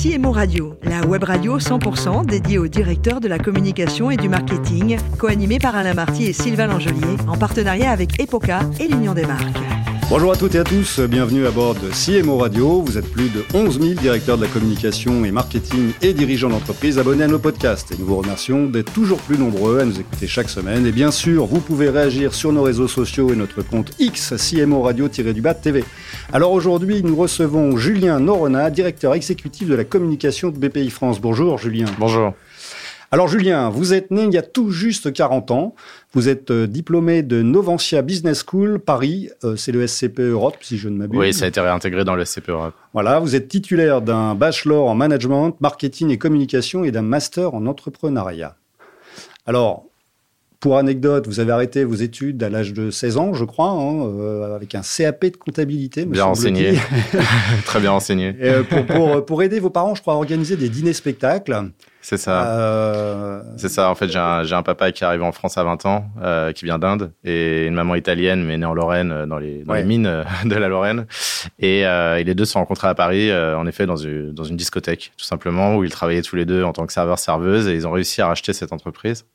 CMO 0.00 0.32
Radio, 0.32 0.78
la 0.82 1.06
web 1.06 1.24
radio 1.24 1.58
100% 1.58 2.24
dédiée 2.24 2.56
aux 2.56 2.68
directeurs 2.68 3.20
de 3.20 3.28
la 3.28 3.38
communication 3.38 4.10
et 4.10 4.16
du 4.16 4.30
marketing, 4.30 4.96
co-animée 5.18 5.58
par 5.58 5.76
Alain 5.76 5.92
Marty 5.92 6.24
et 6.24 6.32
Sylvain 6.32 6.68
Langelier, 6.68 7.18
en 7.28 7.36
partenariat 7.36 7.90
avec 7.90 8.18
Epoca 8.18 8.60
et 8.80 8.88
l'Union 8.88 9.12
des 9.12 9.26
marques. 9.26 9.69
Bonjour 10.10 10.32
à 10.32 10.36
toutes 10.36 10.56
et 10.56 10.58
à 10.58 10.64
tous, 10.64 10.98
bienvenue 10.98 11.46
à 11.46 11.52
bord 11.52 11.76
de 11.76 11.88
CMO 11.88 12.38
Radio. 12.38 12.82
Vous 12.82 12.98
êtes 12.98 13.08
plus 13.08 13.28
de 13.28 13.44
11 13.54 13.80
000 13.80 13.94
directeurs 13.94 14.36
de 14.36 14.42
la 14.42 14.48
communication 14.48 15.24
et 15.24 15.30
marketing 15.30 15.92
et 16.02 16.12
dirigeants 16.12 16.48
d'entreprise 16.48 16.98
abonnés 16.98 17.22
à 17.22 17.28
nos 17.28 17.38
podcasts. 17.38 17.92
Et 17.92 17.96
nous 17.96 18.06
vous 18.06 18.16
remercions 18.16 18.66
d'être 18.66 18.92
toujours 18.92 19.20
plus 19.20 19.38
nombreux 19.38 19.78
à 19.78 19.84
nous 19.84 20.00
écouter 20.00 20.26
chaque 20.26 20.48
semaine. 20.48 20.84
Et 20.84 20.90
bien 20.90 21.12
sûr, 21.12 21.46
vous 21.46 21.60
pouvez 21.60 21.90
réagir 21.90 22.34
sur 22.34 22.52
nos 22.52 22.64
réseaux 22.64 22.88
sociaux 22.88 23.32
et 23.32 23.36
notre 23.36 23.62
compte 23.62 23.92
X 24.00 24.34
CMO 24.36 24.82
Radio-du-Bas 24.82 25.54
TV. 25.54 25.84
Alors 26.32 26.50
aujourd'hui, 26.50 27.04
nous 27.04 27.14
recevons 27.14 27.76
Julien 27.76 28.18
Norona, 28.18 28.68
directeur 28.70 29.14
exécutif 29.14 29.68
de 29.68 29.76
la 29.76 29.84
communication 29.84 30.48
de 30.48 30.58
BPI 30.58 30.90
France. 30.90 31.20
Bonjour 31.20 31.56
Julien. 31.56 31.86
Bonjour. 32.00 32.34
Alors 33.12 33.26
Julien, 33.26 33.70
vous 33.70 33.92
êtes 33.92 34.12
né 34.12 34.22
il 34.22 34.32
y 34.32 34.38
a 34.38 34.42
tout 34.42 34.70
juste 34.70 35.12
40 35.12 35.50
ans. 35.50 35.74
Vous 36.12 36.28
êtes 36.28 36.50
euh, 36.50 36.66
diplômé 36.66 37.22
de 37.22 37.40
Novantia 37.40 38.02
Business 38.02 38.44
School 38.44 38.80
Paris. 38.80 39.30
Euh, 39.44 39.54
c'est 39.54 39.70
le 39.70 39.86
SCP 39.86 40.18
Europe, 40.22 40.56
si 40.60 40.76
je 40.76 40.88
ne 40.88 40.96
m'abuse. 40.96 41.18
Oui, 41.20 41.32
ça 41.32 41.44
a 41.44 41.48
été 41.48 41.60
réintégré 41.60 42.04
dans 42.04 42.16
le 42.16 42.24
SCP 42.24 42.48
Europe. 42.48 42.74
Voilà, 42.92 43.20
vous 43.20 43.36
êtes 43.36 43.46
titulaire 43.46 44.02
d'un 44.02 44.34
bachelor 44.34 44.88
en 44.88 44.96
management, 44.96 45.54
marketing 45.60 46.10
et 46.10 46.18
communication 46.18 46.82
et 46.82 46.90
d'un 46.90 47.02
master 47.02 47.54
en 47.54 47.64
entrepreneuriat. 47.66 48.56
Alors, 49.46 49.84
pour 50.58 50.78
anecdote, 50.78 51.28
vous 51.28 51.38
avez 51.38 51.52
arrêté 51.52 51.84
vos 51.84 51.94
études 51.94 52.42
à 52.42 52.50
l'âge 52.50 52.72
de 52.72 52.90
16 52.90 53.16
ans, 53.16 53.32
je 53.32 53.44
crois, 53.44 53.70
hein, 53.70 54.04
euh, 54.04 54.56
avec 54.56 54.74
un 54.74 54.82
CAP 54.82 55.26
de 55.26 55.36
comptabilité. 55.36 56.06
Bien 56.06 56.24
renseigné. 56.24 56.74
Très 57.66 57.78
bien 57.78 57.92
renseigné. 57.92 58.34
pour, 58.68 58.84
pour, 58.84 59.24
pour, 59.24 59.42
aider 59.44 59.60
vos 59.60 59.70
parents, 59.70 59.94
je 59.94 60.02
crois, 60.02 60.14
à 60.14 60.16
organiser 60.16 60.56
des 60.56 60.70
dîners-spectacles. 60.70 61.70
C'est 62.02 62.16
ça. 62.16 62.46
Euh... 62.46 63.42
C'est 63.56 63.68
ça. 63.68 63.90
En 63.90 63.94
fait, 63.94 64.08
j'ai 64.08 64.18
un, 64.18 64.50
un, 64.50 64.62
papa 64.62 64.90
qui 64.90 65.04
arrive 65.04 65.22
en 65.22 65.32
France 65.32 65.58
à 65.58 65.64
20 65.64 65.84
ans, 65.86 66.06
euh, 66.22 66.52
qui 66.52 66.64
vient 66.64 66.78
d'Inde, 66.78 67.12
et 67.24 67.66
une 67.66 67.74
maman 67.74 67.94
italienne, 67.94 68.42
mais 68.44 68.56
née 68.56 68.64
en 68.64 68.72
Lorraine, 68.72 69.12
euh, 69.12 69.26
dans 69.26 69.38
les, 69.38 69.64
dans 69.64 69.74
les 69.74 69.84
mines 69.84 70.24
de 70.44 70.54
la 70.54 70.68
Lorraine. 70.68 71.06
Et, 71.58 71.86
euh, 71.86 72.16
et, 72.16 72.24
les 72.24 72.34
deux 72.34 72.46
se 72.46 72.52
sont 72.52 72.60
rencontrés 72.60 72.88
à 72.88 72.94
Paris, 72.94 73.30
en 73.32 73.66
effet, 73.66 73.86
dans 73.86 73.96
une, 73.96 74.32
dans 74.32 74.44
une 74.44 74.56
discothèque, 74.56 75.12
tout 75.18 75.24
simplement, 75.24 75.76
où 75.76 75.84
ils 75.84 75.90
travaillaient 75.90 76.22
tous 76.22 76.36
les 76.36 76.46
deux 76.46 76.64
en 76.64 76.72
tant 76.72 76.86
que 76.86 76.92
serveur-serveuse, 76.92 77.68
et 77.68 77.74
ils 77.74 77.86
ont 77.86 77.92
réussi 77.92 78.22
à 78.22 78.28
racheter 78.28 78.52
cette 78.52 78.72
entreprise. 78.72 79.26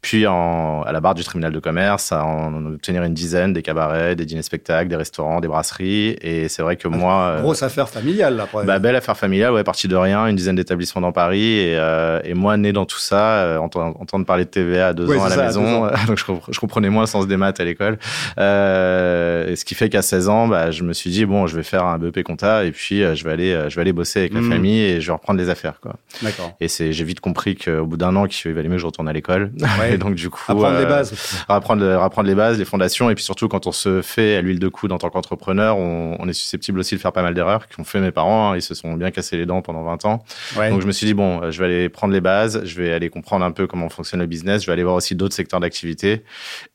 Puis, 0.00 0.26
en, 0.26 0.82
à 0.82 0.92
la 0.92 1.00
barre 1.00 1.14
du 1.14 1.24
tribunal 1.24 1.52
de 1.52 1.58
commerce, 1.60 2.12
à 2.12 2.24
en 2.24 2.66
obtenir 2.66 3.02
une 3.04 3.14
dizaine, 3.14 3.52
des 3.52 3.62
cabarets, 3.62 4.16
des 4.16 4.24
dîners-spectacles, 4.24 4.88
des 4.88 4.96
restaurants, 4.96 5.40
des 5.40 5.48
brasseries. 5.48 6.16
Et 6.20 6.48
c'est 6.48 6.62
vrai 6.62 6.76
que 6.76 6.88
moi... 6.88 7.38
Grosse 7.40 7.62
affaire 7.62 7.88
familiale, 7.88 8.36
là, 8.36 8.48
bah, 8.64 8.78
Belle 8.78 8.96
affaire 8.96 9.16
familiale, 9.16 9.52
ouais, 9.52 9.64
partie 9.64 9.88
de 9.88 9.96
rien, 9.96 10.26
une 10.26 10.36
dizaine 10.36 10.56
d'établissements 10.56 11.02
dans 11.02 11.12
Paris, 11.12 11.58
et 11.58 11.76
euh, 12.08 12.20
et 12.24 12.34
moi, 12.34 12.56
né 12.56 12.72
dans 12.72 12.86
tout 12.86 12.98
ça, 12.98 13.42
euh, 13.42 13.58
entendre, 13.58 14.24
parler 14.24 14.44
de 14.44 14.50
TVA 14.50 14.88
à 14.88 14.92
deux 14.92 15.08
ans 15.16 15.24
à 15.24 15.28
la 15.28 15.36
maison, 15.36 15.86
donc 16.06 16.18
je, 16.18 16.58
comprenais 16.58 16.90
moins 16.90 17.02
le 17.02 17.06
sens 17.06 17.26
des 17.26 17.36
maths 17.36 17.60
à 17.60 17.64
l'école. 17.64 17.98
Euh, 18.38 19.54
ce 19.56 19.64
qui 19.64 19.74
fait 19.74 19.88
qu'à 19.88 20.02
16 20.02 20.28
ans, 20.28 20.48
bah, 20.48 20.70
je 20.70 20.82
me 20.82 20.92
suis 20.92 21.10
dit 21.10 21.24
bon, 21.24 21.46
je 21.46 21.56
vais 21.56 21.62
faire 21.62 21.84
un 21.84 21.98
BEP 21.98 22.22
compta 22.22 22.64
et 22.64 22.72
puis 22.72 23.02
euh, 23.02 23.14
je 23.14 23.24
vais 23.24 23.32
aller, 23.32 23.52
euh, 23.52 23.68
je 23.68 23.76
vais 23.76 23.82
aller 23.82 23.92
bosser 23.92 24.20
avec 24.20 24.34
la 24.34 24.40
hmm. 24.40 24.50
famille 24.50 24.80
et 24.80 25.00
je 25.00 25.06
vais 25.06 25.12
reprendre 25.12 25.38
les 25.38 25.48
affaires, 25.48 25.80
quoi. 25.80 25.96
D'accord. 26.22 26.52
Et 26.60 26.68
c'est, 26.68 26.92
j'ai 26.92 27.04
vite 27.04 27.20
compris 27.20 27.56
qu'au 27.56 27.86
bout 27.86 27.96
d'un 27.96 28.14
an, 28.16 28.26
qu'il 28.26 28.52
valait 28.52 28.68
mieux 28.68 28.76
que 28.76 28.80
je 28.80 28.86
retourne 28.86 29.08
à 29.08 29.12
l'école. 29.12 29.52
Ouais. 29.78 29.94
et 29.94 29.98
donc 29.98 30.14
du 30.14 30.28
coup, 30.28 30.42
apprendre 30.48 30.78
les 30.78 30.86
bases, 30.86 31.14
apprendre, 31.46 31.84
apprendre 32.02 32.26
les 32.26 32.34
bases, 32.34 32.58
les 32.58 32.64
fondations, 32.64 33.10
et 33.10 33.14
puis 33.14 33.22
surtout 33.22 33.46
quand 33.46 33.66
on 33.66 33.72
se 33.72 34.02
fait 34.02 34.34
à 34.34 34.40
l'huile 34.40 34.58
de 34.58 34.66
coude 34.68 34.90
en 34.90 34.98
tant 34.98 35.10
qu'entrepreneur, 35.10 35.76
on, 35.76 36.16
on, 36.18 36.28
est 36.28 36.32
susceptible 36.32 36.80
aussi 36.80 36.96
de 36.96 37.00
faire 37.00 37.12
pas 37.12 37.22
mal 37.22 37.34
d'erreurs 37.34 37.68
qui 37.68 37.78
ont 37.78 37.84
fait 37.84 38.00
mes 38.00 38.10
parents. 38.10 38.50
Hein, 38.50 38.56
ils 38.56 38.62
se 38.62 38.74
sont 38.74 38.94
bien 38.94 39.10
cassés 39.10 39.36
les 39.36 39.46
dents 39.46 39.62
pendant 39.62 39.84
20 39.84 40.04
ans. 40.06 40.24
Ouais. 40.56 40.70
Donc 40.70 40.80
je 40.80 40.86
me 40.86 40.92
suis 40.92 41.06
dit 41.06 41.14
bon, 41.14 41.50
je 41.50 41.58
vais 41.60 41.66
aller 41.66 41.88
prendre 41.98 42.14
les 42.14 42.20
bases, 42.20 42.62
je 42.64 42.80
vais 42.80 42.92
aller 42.92 43.10
comprendre 43.10 43.44
un 43.44 43.50
peu 43.50 43.66
comment 43.66 43.88
fonctionne 43.88 44.20
le 44.20 44.26
business, 44.26 44.62
je 44.62 44.66
vais 44.68 44.72
aller 44.72 44.84
voir 44.84 44.94
aussi 44.94 45.16
d'autres 45.16 45.34
secteurs 45.34 45.58
d'activité. 45.58 46.22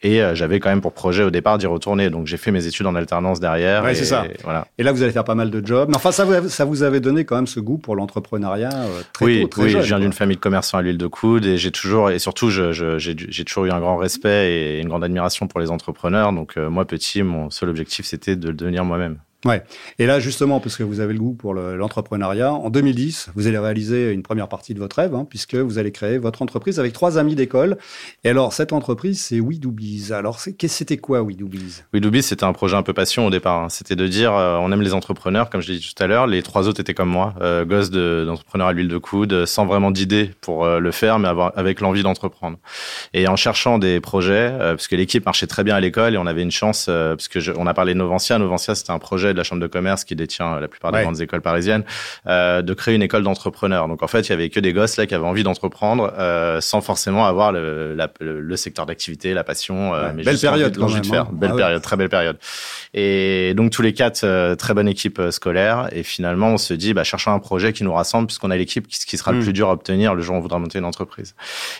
Et 0.02 0.22
euh, 0.22 0.36
j'avais 0.36 0.60
quand 0.60 0.68
même 0.68 0.82
pour 0.82 0.92
projet 0.92 1.24
au 1.24 1.30
départ 1.30 1.58
d'y 1.58 1.66
retourner. 1.66 2.10
Donc 2.10 2.28
j'ai 2.28 2.36
fait 2.36 2.52
mes 2.52 2.67
études 2.67 2.86
en 2.88 2.94
alternance 2.94 3.39
derrière. 3.39 3.86
Ouais, 3.86 3.95
c'est 3.95 4.04
ça. 4.04 4.26
Voilà. 4.44 4.67
Et 4.78 4.83
là, 4.83 4.92
vous 4.92 5.02
allez 5.02 5.14
faire 5.14 5.23
pas 5.23 5.33
mal 5.33 5.50
de 5.50 5.66
jobs. 5.66 5.88
Mais 5.88 5.95
enfin, 5.95 6.12
ça 6.12 6.26
vous, 6.26 6.50
ça 6.50 6.66
vous 6.66 6.83
avait 6.83 7.00
donné 7.00 7.23
quand 7.23 7.38
même 7.38 7.48
ce 7.48 7.62
goût 7.62 7.78
pour 7.78 7.95
l'entrepreneuriat 7.95 8.73
euh, 8.73 9.02
très 9.14 9.26
oui, 9.26 9.42
tôt, 9.44 9.48
très 9.48 9.64
oui, 9.64 9.70
jeune. 9.70 9.82
je 9.82 9.88
viens 9.88 10.00
d'une 10.00 10.12
famille 10.12 10.36
de 10.36 10.42
commerçants 10.42 10.78
à 10.78 10.82
l'huile 10.82 10.98
de 10.98 11.08
coude 11.08 11.45
et 11.45 11.58
j'ai 11.58 11.72
toujours, 11.72 12.10
et 12.10 12.20
surtout, 12.20 12.50
je, 12.50 12.98
j'ai 12.98 13.45
toujours 13.45 13.66
eu 13.66 13.72
un 13.72 13.80
grand 13.80 13.95
respect 13.95 14.52
et 14.52 14.82
une 14.82 14.89
grande 14.89 15.06
admiration 15.06 15.48
pour 15.48 15.62
les 15.62 15.72
entrepreneurs. 15.72 16.33
Donc 16.33 16.58
euh, 16.58 16.70
moi, 16.70 16.83
petit, 16.83 17.23
mon 17.23 17.50
seul 17.50 17.70
objectif, 17.70 18.06
c'était 18.06 18.36
de 18.36 18.50
le 18.50 18.54
devenir 18.54 18.83
moi-même. 18.83 19.20
Ouais. 19.45 19.64
Et 19.99 20.05
là, 20.05 20.20
justement, 20.20 20.59
parce 20.59 20.77
que 20.77 20.83
vous 20.83 20.99
avez 20.99 21.14
le 21.14 21.20
goût 21.20 21.33
pour 21.33 21.54
l'entrepreneuriat, 21.54 22.54
en 22.54 22.70
2010, 22.70 23.31
vous 23.36 23.48
allez 23.48 23.59
réaliser 23.59 24.11
une 24.11 24.23
première 24.23 24.48
partie 24.48 24.73
de 24.73 24.80
votre 24.80 24.95
rêve, 24.95 25.14
hein, 25.15 25.26
puisque 25.30 25.55
vous 25.55 25.77
allez 25.77 25.92
créer 25.92 26.17
votre 26.17 26.42
entreprise 26.42 26.80
avec 26.80 26.93
trois 26.93 27.17
amis 27.17 27.36
d'école. 27.36 27.77
Et 28.23 28.30
alors, 28.30 28.53
cette 28.53 28.73
entreprise, 28.73 29.21
c'est 29.21 29.39
We 29.39 29.59
Do 29.59 29.71
Biz. 29.71 30.14
Alors, 30.14 30.39
c'était 30.39 30.98
quoi 30.98 31.21
We 31.21 31.36
Do 31.36 31.48
Biz 31.48 31.86
We 31.93 32.02
Do 32.02 32.09
Biz, 32.09 32.26
c'était 32.26 32.45
un 32.45 32.53
projet 32.53 32.76
un 32.76 32.83
peu 32.83 32.93
passion 32.93 33.27
au 33.27 33.30
départ. 33.30 33.64
Hein. 33.64 33.70
C'était 33.70 33.95
de 33.95 34.08
dire, 34.08 34.33
euh, 34.33 34.58
on 34.58 34.71
aime 34.71 34.82
les 34.82 34.93
entrepreneurs, 34.93 35.49
comme 35.49 35.61
je 35.61 35.71
l'ai 35.71 35.80
dit 35.80 35.93
tout 35.93 36.02
à 36.02 36.08
l'heure. 36.08 36.27
Les 36.27 36.42
trois 36.42 36.67
autres 36.67 36.80
étaient 36.80 36.93
comme 36.93 37.09
moi, 37.09 37.36
euh, 37.42 37.65
gosses 37.65 37.92
d'entrepreneurs 37.92 38.67
à 38.67 38.73
l'huile 38.73 38.87
de 38.87 38.98
coude, 38.98 39.45
sans 39.45 39.65
vraiment 39.65 39.92
d'idée 39.92 40.32
pour 40.42 40.65
euh, 40.65 40.80
le 40.80 40.92
faire, 40.92 41.20
mais 41.20 41.30
avec 41.55 41.82
l'envie 41.82 42.03
d'entreprendre. 42.03 42.58
Et 43.14 43.27
en 43.27 43.36
cherchant 43.36 43.80
des 43.80 43.99
projets, 43.99 44.52
euh, 44.52 44.76
parce 44.76 44.87
que 44.87 44.95
l'équipe 44.95 45.26
marchait 45.26 45.48
très 45.48 45.64
bien 45.64 45.76
à 45.76 45.80
l'école 45.80 46.14
et 46.14 46.17
on 46.17 46.26
avait 46.26 46.42
une 46.42 46.52
chance, 46.52 46.87
euh, 46.89 47.15
parce 47.15 47.27
que 47.27 47.39
on 47.58 47.67
a 47.67 47.73
parlé 47.73 47.93
de 47.93 47.99
Novencia. 47.99 48.37
Novencia, 48.37 48.76
c'était 48.76 48.92
un 48.92 48.99
projet 48.99 49.33
de 49.33 49.38
la 49.38 49.44
chambre 49.44 49.61
de 49.61 49.67
commerce 49.67 50.04
qui 50.04 50.16
détient 50.16 50.60
la 50.60 50.67
plupart 50.67 50.92
des 50.92 50.98
Ouais. 50.99 51.04
grandes 51.04 51.21
écoles 51.21 51.42
parisiennes, 51.42 51.83
euh, 52.27 52.61
de 52.61 52.73
créer 52.73 52.95
une 52.95 53.02
école 53.02 53.23
d'entrepreneurs. 53.23 53.88
Donc 53.88 54.04
en 54.04 54.08
fait, 54.08 54.21
il 54.21 54.30
y 54.30 54.33
avait 54.33 54.49
que 54.49 54.60
des 54.60 54.73
gosses 54.73 54.98
là 54.98 55.05
qui 55.05 55.16
avaient 55.16 55.26
envie 55.26 55.44
d'entreprendre 55.44 56.14
euh, 56.17 56.61
sans 56.61 56.82
forcément 56.82 57.26
avoir 57.26 57.52
le, 57.52 57.94
la- 57.95 58.11
le, 58.20 58.39
le 58.42 58.55
secteur 58.58 58.86
d'activité, 58.86 59.33
la 59.33 59.44
passion, 59.44 59.94
euh, 59.94 60.08
Ouais. 60.08 60.14
mais 60.16 60.23
Belle 60.23 60.38
période 60.39 60.71
de- 60.73 60.80
l'envie 60.80 61.02
de 61.02 61.05
faire. 61.05 61.23
hein. 61.23 61.30
Belle 61.33 61.49
Ah 61.52 61.55
ouais. 61.55 61.61
période, 61.61 61.82
très 61.82 61.98
belle 61.98 62.10
période. 62.10 62.38
Et 62.94 63.54
donc 63.55 63.71
tous 63.71 63.82
les 63.82 63.94
quatre, 63.94 64.23
euh, 64.23 64.55
très 64.55 64.73
bonne 64.73 64.88
équipe 64.88 65.20
euh, 65.20 65.32
scolaire. 65.32 65.89
Et 65.92 66.04
finalement, 66.04 66.50
on 66.50 66.58
se 66.58 66.73
dit, 66.73 66.94
bah, 66.94 67.04
cherchons 67.04 67.32
un 67.32 67.39
projet 67.39 67.73
qui 67.73 67.83
nous 67.83 67.94
rassemble 67.94 68.27
puisqu'on 68.27 68.52
a 68.52 68.58
l'équipe 68.58 68.88
qui, 68.88 69.00
qui 69.05 69.17
sera 69.17 69.32
Hmm. 69.32 69.38
le 69.38 69.44
plus 69.44 69.54
dur 69.54 69.70
à 69.70 69.73
obtenir 69.73 70.14
le 70.15 70.21
jour 70.21 70.36
où 70.36 70.38
on 70.38 70.42
voudra 70.42 70.60
monter 70.60 70.77
une 70.80 70.86
entreprise. 70.86 71.36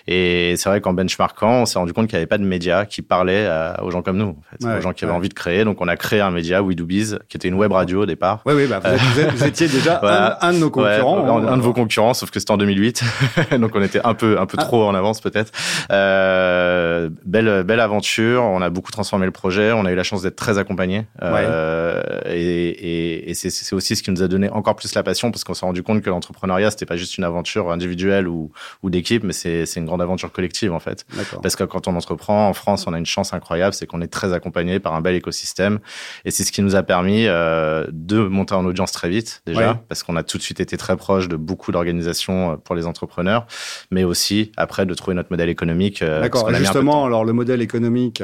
Et 0.08 0.56
c'est 0.58 0.70
vrai 0.70 0.82
qu'en 0.82 0.94
benchmarkant, 0.94 1.62
on 1.62 1.66
s'est 1.66 1.78
rendu 1.80 1.94
compte 1.94 2.08
qu'il 2.08 2.16
n'y 2.16 2.22
avait 2.22 2.28
pas 2.28 2.38
de 2.38 2.44
médias 2.46 2.86
qui 2.86 3.02
parlaient 3.02 3.46
à- 3.46 3.84
aux 3.84 3.92
gens 3.92 4.02
comme 4.02 4.18
nous, 4.18 4.30
en 4.30 4.44
fait, 4.50 4.66
Ouais, 4.66 4.78
aux 4.78 4.82
gens 4.82 4.94
qui 4.94 5.04
avaient 5.06 5.14
envie 5.14 5.30
de 5.30 5.34
créer. 5.34 5.64
Donc 5.66 5.82
on 5.82 5.88
a 5.88 5.96
créé 5.96 6.22
un 6.22 6.32
média, 6.32 6.62
We 6.64 6.76
Do 6.76 6.86
Biz, 6.86 7.20
qui 7.30 7.38
était 7.38 7.43
une 7.48 7.56
web 7.56 7.72
radio 7.72 8.04
au 8.04 8.06
départ. 8.06 8.42
Oui, 8.46 8.54
oui, 8.56 8.68
bah, 8.68 8.80
vous, 8.84 8.90
êtes- 8.90 9.00
vous 9.02 9.20
êtes- 9.20 9.32
vous 9.32 9.44
étiez 9.46 9.68
déjà 9.68 9.98
Voilà. 10.02 10.38
un, 10.42 10.50
un 10.50 10.54
de 10.54 10.58
nos 10.60 10.70
concurrents. 10.70 11.24
Ouais, 11.40 11.48
un, 11.48 11.54
un 11.54 11.58
de 11.58 11.62
vos 11.62 11.74
concurrents, 11.74 12.14
sauf 12.14 12.30
que 12.32 12.40
c'était 12.40 12.52
en 12.52 12.58
2008, 12.58 13.04
donc 13.60 13.72
on 13.76 13.82
était 13.82 14.02
un 14.04 14.14
peu 14.14 14.40
un 14.40 14.46
peu 14.46 14.58
Ah. 14.60 14.64
trop 14.64 14.84
en 14.86 14.94
avance 14.96 15.22
peut-être. 15.22 15.52
Euh, 15.92 17.10
belle 17.26 17.64
belle 17.64 17.80
aventure, 17.80 18.44
on 18.44 18.62
a 18.62 18.70
beaucoup 18.70 18.92
transformé 18.92 19.26
le 19.26 19.32
projet, 19.32 19.72
on 19.72 19.86
a 19.86 19.92
eu 19.92 19.96
la 19.96 20.04
chance 20.04 20.22
d'être 20.22 20.36
très 20.36 20.58
accompagné, 20.58 21.06
euh, 21.22 22.02
et, 22.26 22.34
et, 22.70 23.30
et 23.30 23.34
c'est 23.34 23.74
aussi 23.76 23.96
ce 23.96 24.04
qui 24.04 24.12
nous 24.12 24.24
a 24.24 24.28
donné 24.28 24.50
encore 24.50 24.76
plus 24.76 24.94
la 24.96 25.04
passion 25.04 25.32
parce 25.32 25.44
qu'on 25.44 25.54
s'est 25.54 25.66
rendu 25.66 25.84
compte 25.84 26.02
que 26.02 26.10
l'entrepreneuriat 26.10 26.72
c'était 26.72 26.86
pas 26.86 26.98
juste 26.98 27.18
une 27.18 27.24
aventure 27.24 27.72
individuelle 27.72 28.28
ou 28.28 28.52
ou 28.84 28.90
d'équipe, 28.90 29.24
mais 29.24 29.34
c'est 29.34 29.66
une 29.76 29.86
grande 29.86 30.02
aventure 30.02 30.32
collective 30.32 30.74
en 30.74 30.80
fait. 30.80 31.06
Parce 31.42 31.56
que 31.56 31.64
quand 31.64 31.88
on 31.88 31.96
entreprend 31.96 32.48
en 32.50 32.54
France, 32.54 32.86
on 32.88 32.94
a 32.94 32.98
une 32.98 33.06
chance 33.06 33.34
incroyable, 33.34 33.74
c'est 33.74 33.86
qu'on 33.88 34.02
est 34.02 34.08
très 34.08 34.34
accompagné 34.34 34.80
par 34.80 34.94
un 34.94 35.02
bel 35.02 35.16
écosystème. 35.16 35.80
Et 36.26 36.32
c'est 36.32 36.44
ce 36.44 36.52
qui 36.52 36.62
nous 36.62 36.76
a 36.76 36.84
permis 36.84 37.28
euh, 37.34 37.86
de 37.92 38.20
monter 38.20 38.54
en 38.56 38.64
audience 38.66 38.92
très 38.92 39.10
vite, 39.10 39.42
déjà, 39.46 39.72
Ouais. 39.74 39.78
parce 39.90 40.04
qu'on 40.04 40.16
a 40.16 40.24
tout 40.24 40.38
de 40.38 40.44
suite 40.44 40.60
été 40.60 40.78
très 40.78 40.96
proche 40.96 41.28
de 41.28 41.36
beaucoup 41.36 41.72
d'organisations 41.72 42.54
euh, 42.54 42.56
pour 42.58 42.76
les 42.76 42.86
entrepreneurs, 42.86 43.46
mais 43.92 44.04
aussi 44.04 44.52
après 44.58 44.86
de 44.86 44.94
trouver 44.94 45.16
notre 45.16 45.32
modèle 45.32 45.50
économique. 45.50 46.02
euh, 46.02 46.22
D'accord. 46.22 46.54
justement, 46.54 47.06
alors 47.06 47.26
le 47.26 47.34
modèle 47.34 47.62
économique, 47.62 48.22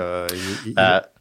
il- 0.65 0.71
il- 0.71 0.73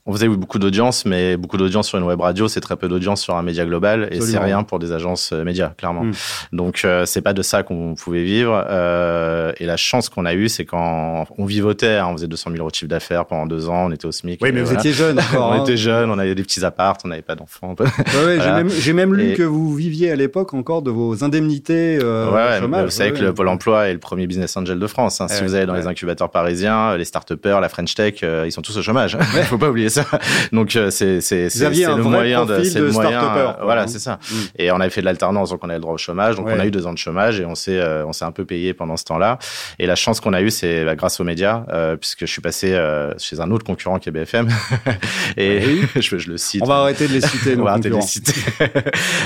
on 0.09 0.13
faisait 0.15 0.27
beaucoup 0.29 0.59
d'audience, 0.59 1.05
mais 1.05 1.37
beaucoup 1.37 1.59
d'audience 1.59 1.87
sur 1.87 1.99
une 1.99 2.05
web 2.05 2.19
radio, 2.21 2.49
c'est 2.49 2.61
très 2.63 2.77
peu 2.77 2.89
d'audience 2.89 3.21
sur 3.21 3.37
un 3.37 3.43
média 3.43 3.67
global, 3.67 4.09
et 4.11 4.21
c'est 4.23 4.39
rien 4.39 4.63
pour 4.63 4.79
des 4.79 4.93
agences 4.93 5.31
euh, 5.35 5.45
médias, 5.45 5.69
clairement. 5.77 6.05
Mm. 6.05 6.13
Donc 6.53 6.81
euh, 6.85 7.05
c'est 7.05 7.21
pas 7.21 7.35
de 7.35 7.43
ça 7.43 7.63
qu'on 7.63 7.95
pouvait 7.95 8.25
vivre. 8.25 8.65
Euh, 8.71 9.53
et 9.59 9.67
la 9.67 9.77
chance 9.77 10.09
qu'on 10.09 10.25
a 10.25 10.33
eue, 10.35 10.49
c'est 10.49 10.65
quand 10.65 11.27
on 11.37 11.45
vivotait, 11.45 11.97
hein, 11.99 12.07
on 12.09 12.13
faisait 12.17 12.27
200 12.27 12.51
000 12.53 12.61
euros 12.63 12.71
de 12.71 12.75
chiffre 12.75 12.89
d'affaires 12.89 13.27
pendant 13.27 13.45
deux 13.47 13.69
ans, 13.69 13.87
on 13.89 13.93
était 13.93 14.07
au 14.07 14.13
SMIC. 14.13 14.41
oui, 14.43 14.51
mais 14.53 14.63
vous 14.63 14.73
étiez 14.73 14.93
jeune 14.93 15.19
encore. 15.31 15.51
on 15.51 15.53
hein. 15.53 15.63
était 15.63 15.77
jeunes, 15.77 16.11
on 16.11 16.19
avait 16.19 16.35
des 16.35 16.43
petits 16.43 16.65
apparts, 16.65 16.97
on 17.05 17.09
n'avait 17.09 17.21
pas 17.23 17.35
d'enfants. 17.35 17.75
Ouais, 17.79 17.85
ouais, 17.85 18.33
j'ai 18.33 18.37
Voilà. 18.39 18.55
même, 18.55 18.71
j'ai 18.71 18.93
même 18.95 19.15
lu 19.15 19.33
Et- 19.33 19.35
que 19.35 19.43
vous 19.43 19.75
viviez 19.75 20.11
à 20.11 20.17
l'époque 20.17 20.55
encore 20.55 20.81
de 20.81 20.91
vos 20.91 21.23
indemnités 21.23 21.99
euh, 22.03 22.31
ouais, 22.31 22.61
chômage. 22.61 22.85
vous 22.87 22.91
savez 22.91 23.13
que 23.13 23.23
le. 23.23 23.35
Pôle 23.35 23.49
emploi 23.49 23.89
est 23.89 23.93
le 23.93 23.99
premier 24.01 24.27
business 24.27 24.57
angel 24.57 24.79
de 24.79 24.87
France. 24.87 25.21
hein. 25.21 25.29
Si 25.29 25.41
Ouais, 25.43 25.47
vous 25.47 25.55
allez 25.55 25.67
dans 25.67 25.75
les 25.75 25.87
incubateurs 25.87 26.31
parisiens, 26.31 26.97
les 26.97 27.05
start-upers, 27.05 27.61
la 27.61 27.69
French 27.69 27.95
Tech, 27.95 28.15
euh, 28.23 28.45
ils 28.47 28.53
sont 28.53 28.63
tous 28.63 28.77
au 28.79 28.83
chômage. 28.83 29.17
Il 29.37 29.43
faut 29.45 29.59
pas 29.59 29.69
oublier 29.69 29.91
ça. 29.91 29.98
Ça. 30.03 30.19
Donc 30.53 30.71
c'est 30.91 31.21
c'est 31.21 31.51
c'est 31.51 31.69
le 31.69 32.03
moyen 32.03 32.45
de, 32.45 32.63
c'est 32.65 32.81
le 32.81 32.91
moyen. 32.91 33.57
voilà, 33.63 33.87
c'est 33.87 33.99
ça. 33.99 34.19
Mm. 34.31 34.35
Et 34.59 34.73
on 34.73 34.81
avait 34.81 34.91
fait 34.91 35.01
de 35.01 35.07
l'alternance, 35.07 35.51
donc 35.51 35.61
on 35.63 35.69
avait 35.69 35.79
le 35.79 35.83
droit 35.83 35.95
au 35.95 35.99
chômage. 35.99 36.37
Donc 36.37 36.47
on 36.47 36.59
a 36.59 36.67
eu 36.67 36.71
deux 36.71 36.87
ans 36.87 36.93
de 36.93 36.99
chômage 36.99 37.41
et 37.41 37.45
on 37.45 37.55
s'est 37.55 37.83
on 38.07 38.13
s'est 38.13 38.25
un 38.25 38.33
peu 38.33 38.45
payé 38.45 38.75
pendant 38.75 38.97
ce 38.97 39.05
temps-là. 39.05 39.39
Et 39.79 39.87
la 39.87 39.97
chance 39.97 40.21
qu'on 40.21 40.33
a 40.33 40.43
eue, 40.43 40.51
c'est 40.51 40.85
bah, 40.85 40.97
grâce 40.97 41.21
aux 41.21 41.25
médias, 41.25 41.65
puisque 42.01 42.21
je 42.21 42.33
suis 42.33 42.43
passé 42.43 42.79
chez 43.19 43.41
un 43.41 43.51
autre 43.51 43.65
concurrent 43.65 43.99
qui 43.99 44.09
est 44.09 44.13
BFM. 44.13 44.49
et 45.37 45.61
je, 45.97 46.19
je, 46.19 46.31
le 46.31 46.37
cite. 46.37 46.63
On 46.63 46.67
va 46.67 46.77
arrêter 46.77 47.09
de 47.09 47.13
les 47.13 47.21
citer. 47.21 47.57
on 47.59 47.65
va 47.65 47.73
arrêter 47.73 47.91
de 47.91 47.95
les 47.95 48.03
citer. 48.03 48.35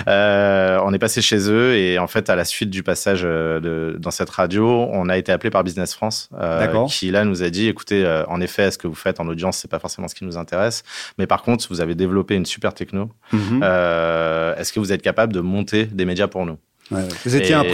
on 0.06 0.92
est 0.92 0.98
passé 0.98 1.22
chez 1.22 1.50
eux 1.50 1.74
et 1.76 1.98
en 1.98 2.06
fait 2.06 2.30
à 2.30 2.36
la 2.36 2.44
suite 2.44 2.70
du 2.70 2.82
passage 2.82 3.22
de, 3.22 3.96
dans 3.98 4.10
cette 4.10 4.30
radio, 4.30 4.88
on 4.92 5.08
a 5.08 5.16
été 5.16 5.32
appelé 5.32 5.50
par 5.50 5.64
Business 5.64 5.94
France, 5.94 6.28
euh, 6.38 6.86
qui 6.86 7.10
là 7.10 7.24
nous 7.24 7.42
a 7.42 7.50
dit, 7.50 7.68
écoutez, 7.68 8.04
euh, 8.04 8.24
en 8.26 8.40
effet, 8.40 8.70
ce 8.70 8.78
que 8.78 8.86
vous 8.86 8.94
faites 8.94 9.20
en 9.20 9.28
audience, 9.28 9.58
c'est 9.58 9.70
pas 9.70 9.78
forcément 9.78 10.08
ce 10.08 10.14
qui 10.14 10.24
nous 10.24 10.36
intéresse, 10.36 10.61
mais 11.18 11.26
par 11.26 11.42
contre, 11.42 11.66
vous 11.70 11.80
avez 11.80 11.94
développé 11.94 12.34
une 12.34 12.46
super 12.46 12.74
techno. 12.74 13.10
Mhm. 13.32 13.60
Euh, 13.62 14.56
est-ce 14.56 14.72
que 14.72 14.80
vous 14.80 14.92
êtes 14.92 15.02
capable 15.02 15.32
de 15.32 15.40
monter 15.40 15.86
des 15.86 16.04
médias 16.04 16.28
pour 16.28 16.46
nous? 16.46 16.58
Vous 17.24 17.36
étiez 17.36 17.54
un 17.54 17.64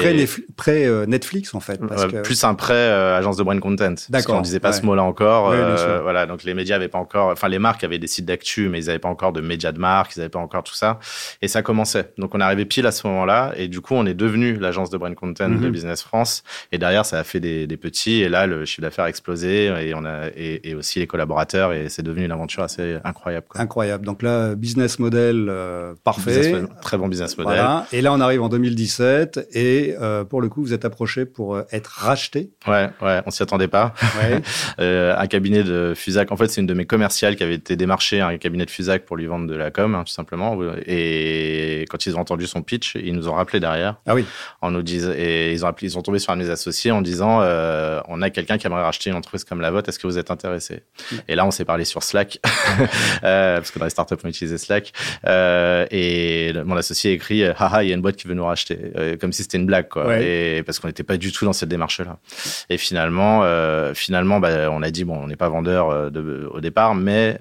prêt, 0.57 0.87
euh, 0.87 1.07
Netflix 1.07 1.55
en 1.55 1.61
fait. 1.61 1.81
Plus 2.23 2.45
un 2.45 2.55
prêt 2.55 2.75
euh, 2.75 3.17
agence 3.17 3.37
de 3.37 3.43
brand 3.43 3.59
content. 3.61 3.95
D'accord. 4.09 4.37
On 4.37 4.41
disait 4.41 4.61
pas 4.61 4.73
ce 4.73 4.85
mot-là 4.85 5.03
encore. 5.03 5.51
Euh, 5.51 6.01
voilà, 6.03 6.27
donc 6.27 6.45
les 6.45 6.55
médias 6.55 6.77
avaient 6.77 6.89
pas 6.89 6.99
encore, 6.99 7.31
enfin 7.33 7.49
les 7.49 7.59
marques 7.59 7.85
avaient 7.85 7.99
des 7.99 8.07
sites 8.07 8.25
d'actu, 8.25 8.69
mais 8.69 8.83
ils 8.83 8.87
n'avaient 8.87 8.99
pas 8.99 9.09
encore 9.09 9.33
de 9.33 9.41
médias 9.41 9.73
de 9.73 9.79
marque, 9.79 10.17
ils 10.17 10.21
n'avaient 10.21 10.31
pas 10.31 10.39
encore 10.39 10.63
tout 10.63 10.75
ça. 10.75 10.99
Et 11.43 11.49
ça 11.49 11.63
commençait. 11.63 12.13
Donc 12.19 12.35
on 12.35 12.41
arrivé 12.41 12.65
pile 12.65 12.87
à 12.87 12.93
ce 12.93 13.07
moment-là, 13.07 13.53
et 13.57 13.69
du 13.69 13.81
coup 13.81 13.95
on 13.95 14.07
est 14.07 14.15
devenu 14.15 14.57
l'agence 14.57 14.91
de 14.91 14.99
brand 14.99 15.15
content 15.15 15.49
de 15.49 15.55
mhm. 15.55 15.71
Business 15.71 16.03
France. 16.03 16.43
Et 16.73 16.79
derrière 16.79 17.05
ça 17.05 17.19
a 17.19 17.25
fait 17.25 17.41
des, 17.41 17.67
petits, 17.77 18.23
et 18.23 18.29
là 18.29 18.47
le 18.47 18.65
chiffre 18.65 18.83
d'affaires 18.83 19.05
a 19.05 19.09
explosé, 19.09 19.67
et 19.67 19.95
on 19.95 20.05
a 20.05 20.29
et, 20.37 20.75
aussi 20.75 20.99
les 20.99 21.07
collaborateurs, 21.07 21.73
et 21.73 21.89
c'est 21.89 22.03
devenu 22.03 22.25
une 22.25 22.33
aventure 22.33 22.63
assez 22.63 22.97
incroyable. 23.05 23.47
Incroyable. 23.55 24.05
Donc 24.05 24.23
là 24.23 24.55
business 24.55 24.99
model 24.99 25.53
parfait, 26.05 26.63
très 26.83 26.99
bon 26.99 27.09
business 27.09 27.37
model. 27.37 27.55
Voilà. 27.55 27.87
Et 27.93 28.01
là 28.01 28.13
on 28.13 28.21
arrive 28.21 28.43
en 28.43 28.49
2017 28.49 29.08
et 29.53 29.95
euh, 30.01 30.25
pour 30.25 30.41
le 30.41 30.49
coup, 30.49 30.63
vous 30.63 30.73
êtes 30.73 30.85
approché 30.85 31.25
pour 31.25 31.57
euh, 31.57 31.63
être 31.73 31.89
racheté. 31.89 32.51
Ouais, 32.67 32.91
ouais, 33.03 33.23
on 33.27 33.31
s'y 33.31 33.43
attendait 33.43 33.69
pas. 33.69 33.95
Ouais. 34.21 34.41
euh, 34.81 35.17
un 35.17 35.27
cabinet 35.27 35.63
de 35.63 35.93
Fusac. 35.97 36.31
En 36.33 36.37
fait, 36.37 36.49
c'est 36.49 36.61
une 36.61 36.67
de 36.67 36.75
mes 36.75 36.87
commerciales 36.87 37.37
qui 37.37 37.43
avait 37.43 37.55
été 37.55 37.77
démarchée 37.77 38.21
à 38.21 38.29
un 38.29 38.39
cabinet 38.39 38.65
de 38.65 38.71
Fusac 38.71 39.05
pour 39.05 39.17
lui 39.17 39.27
vendre 39.27 39.47
de 39.47 39.55
la 39.55 39.71
com, 39.71 39.95
hein, 39.95 40.05
tout 40.05 40.13
simplement. 40.13 40.59
Et 40.87 41.85
quand 41.89 42.07
ils 42.07 42.17
ont 42.17 42.21
entendu 42.21 42.47
son 42.47 42.63
pitch, 42.63 42.95
ils 42.95 43.15
nous 43.15 43.29
ont 43.29 43.35
rappelé 43.35 43.61
derrière. 43.61 43.97
Ah 44.07 44.15
oui. 44.15 44.25
En 44.61 44.71
nous 44.71 44.83
disant, 44.83 45.13
et 45.17 45.53
ils 45.53 45.65
ont 45.65 45.69
appelé, 45.69 45.89
ils 45.89 45.93
sont 45.93 46.03
tombés 46.03 46.19
sur 46.19 46.33
un 46.33 46.37
de 46.37 46.43
mes 46.43 46.51
associés 46.51 46.91
en 46.91 47.03
disant, 47.03 47.41
euh, 47.43 48.01
on 48.09 48.23
a 48.23 48.31
quelqu'un 48.31 48.59
qui 48.59 48.67
aimerait 48.67 48.83
racheter 48.83 49.11
une 49.11 49.17
entreprise 49.17 49.45
comme 49.45 49.61
la 49.61 49.71
vôtre. 49.71 49.89
Est-ce 49.89 49.99
que 49.99 50.07
vous 50.07 50.19
êtes 50.19 50.31
intéressé? 50.31 50.83
Et 51.29 51.35
là, 51.35 51.47
on 51.47 51.51
s'est 51.51 51.65
parlé 51.65 51.85
sur 51.85 52.03
Slack, 52.03 52.39
parce 53.23 53.71
que 53.71 53.79
dans 53.79 53.87
les 53.87 53.91
startups, 53.91 54.17
on 54.25 54.29
utilise 54.29 54.57
Slack. 54.57 54.93
Et 55.91 56.53
mon 56.65 56.77
associé 56.77 57.13
a 57.13 57.15
écrit, 57.15 57.45
haha, 57.45 57.85
il 57.85 57.89
y 57.89 57.93
a 57.93 57.95
une 57.95 58.03
boîte 58.03 58.17
qui 58.17 58.29
veut 58.29 58.35
nous 58.35 58.45
racheter. 58.45 58.88
Euh, 58.97 59.17
comme 59.17 59.33
si 59.33 59.43
c'était 59.43 59.59
une 59.59 59.67
blague, 59.67 59.89
quoi. 59.89 60.21
Et 60.21 60.63
parce 60.65 60.79
qu'on 60.79 60.89
n'était 60.89 61.03
pas 61.03 61.17
du 61.17 61.33
tout 61.33 61.45
dans 61.45 61.53
cette 61.53 61.69
démarche-là. 61.69 62.19
Et 62.71 62.79
finalement, 62.79 63.43
euh, 63.45 63.95
finalement, 63.95 64.41
bah, 64.41 64.71
on 64.71 64.83
a 64.83 64.91
dit 64.91 65.05
bon, 65.05 65.17
on 65.17 65.27
n'est 65.27 65.37
pas 65.37 65.49
vendeur 65.49 65.91
euh, 65.91 66.11
de, 66.11 66.49
au 66.53 66.61
départ, 66.61 66.95
mais 66.95 67.39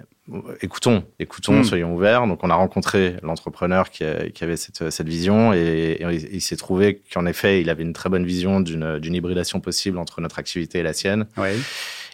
écoutons, 0.62 1.04
écoutons, 1.20 1.60
hmm. 1.60 1.64
soyons 1.64 1.94
ouverts. 1.94 2.28
Donc, 2.28 2.44
on 2.44 2.50
a 2.50 2.56
rencontré 2.56 3.16
l'entrepreneur 3.24 3.90
qui, 3.90 4.04
qui, 4.34 4.44
avait 4.44 4.58
cette, 4.58 4.90
cette 4.90 5.08
vision 5.08 5.54
et, 5.54 6.00
il, 6.32 6.42
s'est 6.42 6.58
trouvé 6.58 7.02
qu'en 7.14 7.26
effet, 7.26 7.62
il 7.62 7.70
avait 7.70 7.84
une 7.84 7.94
très 7.94 8.10
bonne 8.10 8.26
vision 8.26 8.60
d'une 8.60 9.16
hybridation 9.16 9.60
possible 9.60 9.98
entre 9.98 10.20
notre 10.22 10.40
activité 10.40 10.80
et 10.80 10.84
la 10.84 10.94
sienne. 10.94 11.28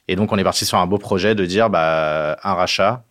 Et 0.08 0.16
donc, 0.16 0.32
on 0.32 0.38
est 0.38 0.44
parti 0.44 0.66
sur 0.66 0.78
un 0.78 0.86
beau 0.86 0.98
projet 0.98 1.34
de 1.34 1.46
dire 1.46 1.70
bah, 1.70 2.38
un 2.44 2.54
rachat 2.54 3.04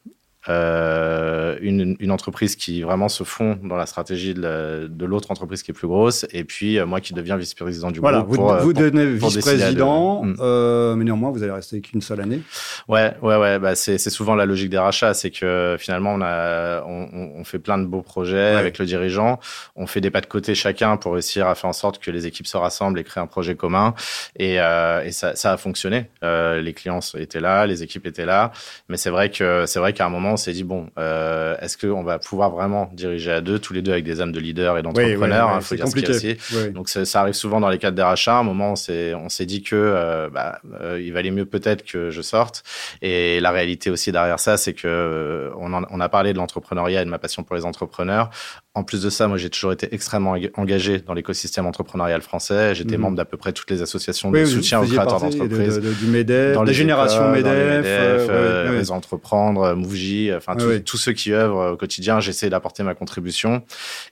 euh, 0.48 1.56
une, 1.60 1.96
une, 2.00 2.10
entreprise 2.10 2.56
qui 2.56 2.82
vraiment 2.82 3.08
se 3.08 3.22
fond 3.22 3.58
dans 3.62 3.76
la 3.76 3.86
stratégie 3.86 4.34
de 4.34 5.04
l'autre 5.04 5.30
entreprise 5.30 5.62
qui 5.62 5.70
est 5.70 5.74
plus 5.74 5.86
grosse, 5.86 6.26
et 6.32 6.42
puis 6.42 6.78
euh, 6.78 6.86
moi 6.86 7.00
qui 7.00 7.14
deviens 7.14 7.36
vice-président 7.36 7.92
du 7.92 8.00
voilà, 8.00 8.22
groupe. 8.22 8.30
Vous, 8.30 8.36
pour, 8.36 8.54
vous 8.56 8.72
devenez 8.72 9.06
vice-président, 9.06 10.24
mm. 10.24 10.36
euh, 10.40 10.96
mais 10.96 11.04
néanmoins 11.04 11.30
vous 11.30 11.44
allez 11.44 11.52
rester 11.52 11.80
qu'une 11.80 12.00
seule 12.00 12.20
année. 12.20 12.42
Ouais, 12.88 13.14
ouais, 13.22 13.36
ouais. 13.36 13.60
Bah 13.60 13.76
c'est 13.76 13.98
souvent 13.98 14.34
la 14.34 14.44
logique 14.44 14.70
des 14.70 14.78
rachats, 14.78 15.14
c'est 15.14 15.30
que 15.30 15.76
finalement 15.78 16.14
on 16.14 16.22
a 16.22 16.82
on, 16.86 17.30
on, 17.36 17.44
fait 17.44 17.60
plein 17.60 17.78
de 17.78 17.86
beaux 17.86 18.02
projets 18.02 18.56
avec 18.56 18.78
le 18.78 18.86
dirigeant, 18.86 19.38
on 19.76 19.86
fait 19.86 20.00
des 20.00 20.10
pas 20.10 20.20
de 20.20 20.26
côté 20.26 20.56
chacun 20.56 20.96
pour 20.96 21.12
réussir 21.12 21.46
à 21.46 21.54
faire 21.54 21.70
en 21.70 21.72
sorte 21.72 22.02
que 22.02 22.10
les 22.10 22.26
équipes 22.26 22.48
se 22.48 22.56
rassemblent 22.56 22.98
et 22.98 23.04
créent 23.04 23.20
un 23.20 23.26
projet 23.28 23.54
commun, 23.54 23.94
et, 24.36 24.60
euh, 24.60 25.04
et 25.04 25.12
ça, 25.12 25.36
ça 25.36 25.52
a 25.52 25.56
fonctionné. 25.56 26.10
Euh, 26.24 26.60
les 26.60 26.72
clients 26.72 27.00
étaient 27.16 27.40
là, 27.40 27.66
les 27.66 27.84
équipes 27.84 28.06
étaient 28.06 28.26
là, 28.26 28.50
mais 28.88 28.96
c'est 28.96 29.10
vrai 29.10 29.30
que 29.30 29.66
c'est 29.66 29.78
vrai 29.78 29.92
qu'à 29.92 30.06
un 30.06 30.10
moment 30.10 30.31
on 30.32 30.36
s'est 30.36 30.52
dit 30.52 30.64
bon, 30.64 30.88
euh, 30.98 31.56
est-ce 31.60 31.78
qu'on 31.78 32.02
va 32.02 32.18
pouvoir 32.18 32.50
vraiment 32.50 32.90
diriger 32.92 33.32
à 33.32 33.40
deux, 33.40 33.58
tous 33.58 33.72
les 33.72 33.82
deux 33.82 33.92
avec 33.92 34.04
des 34.04 34.20
âmes 34.20 34.32
de 34.32 34.40
leader 34.40 34.78
et 34.78 34.82
d'entrepreneur 34.82 35.48
hein, 35.48 35.60
faut 35.60 35.74
dire 35.74 35.84
compliqué. 35.84 36.12
ce 36.12 36.68
Donc 36.68 36.88
ça, 36.88 37.20
arrive 37.20 37.34
souvent 37.34 37.60
dans 37.60 37.68
les 37.68 37.78
cadres 37.78 37.96
des 37.96 38.02
rachats. 38.02 38.36
À 38.36 38.40
un 38.40 38.42
moment, 38.42 38.72
on 38.72 38.76
s'est 38.76 39.14
on 39.14 39.28
s'est 39.28 39.46
dit 39.46 39.62
que 39.62 39.76
euh, 39.76 40.28
bah, 40.30 40.60
euh, 40.80 41.00
il 41.00 41.12
valait 41.12 41.30
mieux 41.30 41.46
peut-être 41.46 41.84
que 41.84 42.10
je 42.10 42.22
sorte. 42.22 42.62
Et 43.02 43.40
la 43.40 43.50
réalité 43.50 43.90
aussi 43.90 44.12
derrière 44.12 44.40
ça, 44.40 44.56
c'est 44.56 44.74
que 44.74 45.50
on, 45.56 45.72
on 45.72 46.00
a 46.00 46.08
parlé 46.08 46.32
de 46.32 46.38
l'entrepreneuriat 46.38 47.02
et 47.02 47.04
de 47.04 47.10
ma 47.10 47.18
passion 47.18 47.42
pour 47.42 47.56
les 47.56 47.64
entrepreneurs. 47.64 48.30
En 48.74 48.84
plus 48.84 49.02
de 49.02 49.10
ça, 49.10 49.28
moi, 49.28 49.36
j'ai 49.36 49.50
toujours 49.50 49.72
été 49.72 49.94
extrêmement 49.94 50.34
engagé 50.56 50.98
dans 51.00 51.12
l'écosystème 51.12 51.66
entrepreneurial 51.66 52.22
français. 52.22 52.74
J'étais 52.74 52.96
mhm. 52.96 53.02
membre 53.02 53.16
d'à 53.18 53.26
peu 53.26 53.36
près 53.36 53.52
toutes 53.52 53.70
les 53.70 53.82
associations 53.82 54.30
de 54.30 54.44
soutien 54.46 54.80
aux 54.80 54.86
créateurs 54.86 55.20
d'entreprise. 55.20 55.78
du 55.78 56.06
MEDEF, 56.06 56.54
dans 56.54 56.62
les 56.62 56.72
générations 56.72 57.30
MEDEF, 57.30 57.84
euh, 57.84 58.78
les 58.78 58.90
entreprendre, 58.90 59.74
Mouji, 60.22 60.34
enfin 60.34 60.56
tous 60.84 60.96
ceux 60.96 61.12
qui 61.12 61.32
œuvrent 61.32 61.72
au 61.72 61.76
quotidien, 61.76 62.20
j'essaie 62.20 62.50
d'apporter 62.50 62.82
ma 62.82 62.94
contribution. 62.94 63.62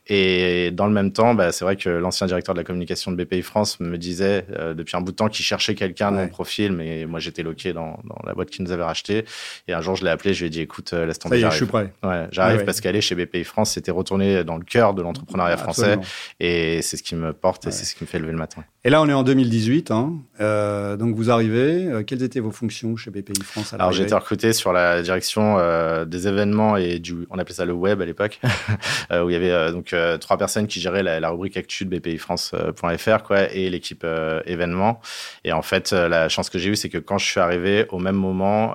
Et 0.07 0.71
dans 0.73 0.87
le 0.87 0.93
même 0.93 1.12
temps, 1.12 1.35
bah, 1.35 1.53
c'est 1.53 1.65
vrai 1.65 1.77
que 1.77 1.89
l'ancien 1.89 2.27
directeur 2.27 2.55
de 2.55 2.61
la 2.61 2.65
communication 2.65 3.12
de 3.12 3.23
BPI 3.23 3.43
France 3.43 3.81
me 3.81 3.97
disait 3.97 4.47
euh, 4.59 4.75
depuis 4.75 4.97
un 4.97 5.01
bout 5.01 5.12
de 5.12 5.17
temps 5.17 5.29
qu'il 5.29 5.45
cherchait 5.45 5.75
quelqu'un 5.75 6.12
de 6.12 6.17
mon 6.17 6.29
profil, 6.29 6.73
mais 6.73 7.07
moi 7.07 7.21
j'étais 7.21 7.43
loqué 7.43 7.73
dans, 7.73 8.01
dans, 8.05 8.19
la 8.25 8.35
boîte 8.35 8.51
qui 8.51 8.62
nous 8.62 8.73
avait 8.73 8.85
racheté. 8.85 9.25
Et 9.69 9.73
un 9.73 9.81
jour, 9.81 9.97
je 9.97 10.05
l'ai 10.05 10.11
appelé, 10.11 10.35
je 10.35 10.41
lui 10.41 10.47
ai 10.47 10.51
dit 10.51 10.61
écoute, 10.61 10.93
euh, 10.93 11.07
laisse 11.07 11.19
tomber. 11.19 11.41
Est, 11.41 11.51
je 11.51 11.57
suis 11.57 11.67
prêt. 11.67 11.93
Ouais, 12.03 12.27
j'arrive 12.31 12.65
parce 12.65 12.81
qu'aller 12.81 13.01
chez 13.01 13.15
BPI 13.15 13.45
France, 13.45 13.73
c'était 13.73 13.91
retourner 13.91 14.45
dans 14.45 14.56
le 14.56 14.65
cœur 14.65 14.95
de 14.95 15.03
l'entrepreneuriat 15.03 15.56
français. 15.56 15.99
Et 16.39 16.83
c'est 16.83 16.97
ce 16.97 17.03
qui 17.03 17.15
me 17.15 17.33
porte 17.33 17.67
et 17.67 17.71
c'est 17.71 17.85
ce 17.85 17.95
qui 17.95 18.05
me 18.05 18.09
fait 18.09 18.19
lever 18.19 18.33
le 18.33 18.39
matin. 18.39 18.65
Et 18.83 18.89
là, 18.89 19.03
on 19.03 19.09
est 19.09 19.13
en 19.13 19.23
2018. 19.23 19.91
Hein. 19.91 20.15
Euh, 20.41 20.97
donc, 20.97 21.15
vous 21.15 21.31
arrivez. 21.31 21.87
Euh, 21.87 22.03
quelles 22.03 22.23
étaient 22.23 22.41
vos 22.41 22.51
fonctions 22.51 22.97
chez 22.97 23.11
BPI 23.11 23.43
France 23.43 23.75
Alors, 23.75 23.93
j'ai 23.93 24.05
été 24.05 24.15
recruté 24.15 24.55
sur 24.55 24.73
la 24.73 25.03
direction 25.03 25.59
euh, 25.59 26.00
des 26.05 26.29
événements 26.29 26.76
et 26.76 26.99
du, 26.99 27.26
on 27.31 27.38
appelait 27.38 27.55
ça 27.55 27.64
le 27.64 27.73
web 27.73 28.00
à 28.00 28.05
l'époque, 28.05 28.41
euh, 29.12 29.25
où 29.25 29.31
il 29.31 29.32
y 29.32 29.37
avait 29.37 29.50
euh, 29.50 29.73
donc 29.73 29.93
euh, 29.93 30.19
trois 30.19 30.38
personnes 30.38 30.67
qui 30.67 30.81
géraient 30.81 31.02
la, 31.02 31.20
la 31.20 31.31
rubrique 31.31 31.56
actu 31.56 31.85
de 31.85 31.99
BPI 31.99 32.19
France.fr 32.19 33.23
quoi, 33.25 33.52
et 33.52 33.70
l'équipe 33.70 34.06
événements. 34.47 35.00
Et 35.44 35.52
en 35.52 35.62
fait, 35.62 35.93
la 35.93 36.29
chance 36.29 36.50
que 36.50 36.58
j'ai 36.58 36.70
eue, 36.70 36.76
c'est 36.76 36.88
que 36.88 36.99
quand 36.99 37.19
je 37.19 37.26
suis 37.26 37.41
arrivé, 37.41 37.87
au 37.91 37.99
même 37.99 38.17
moment, 38.17 38.75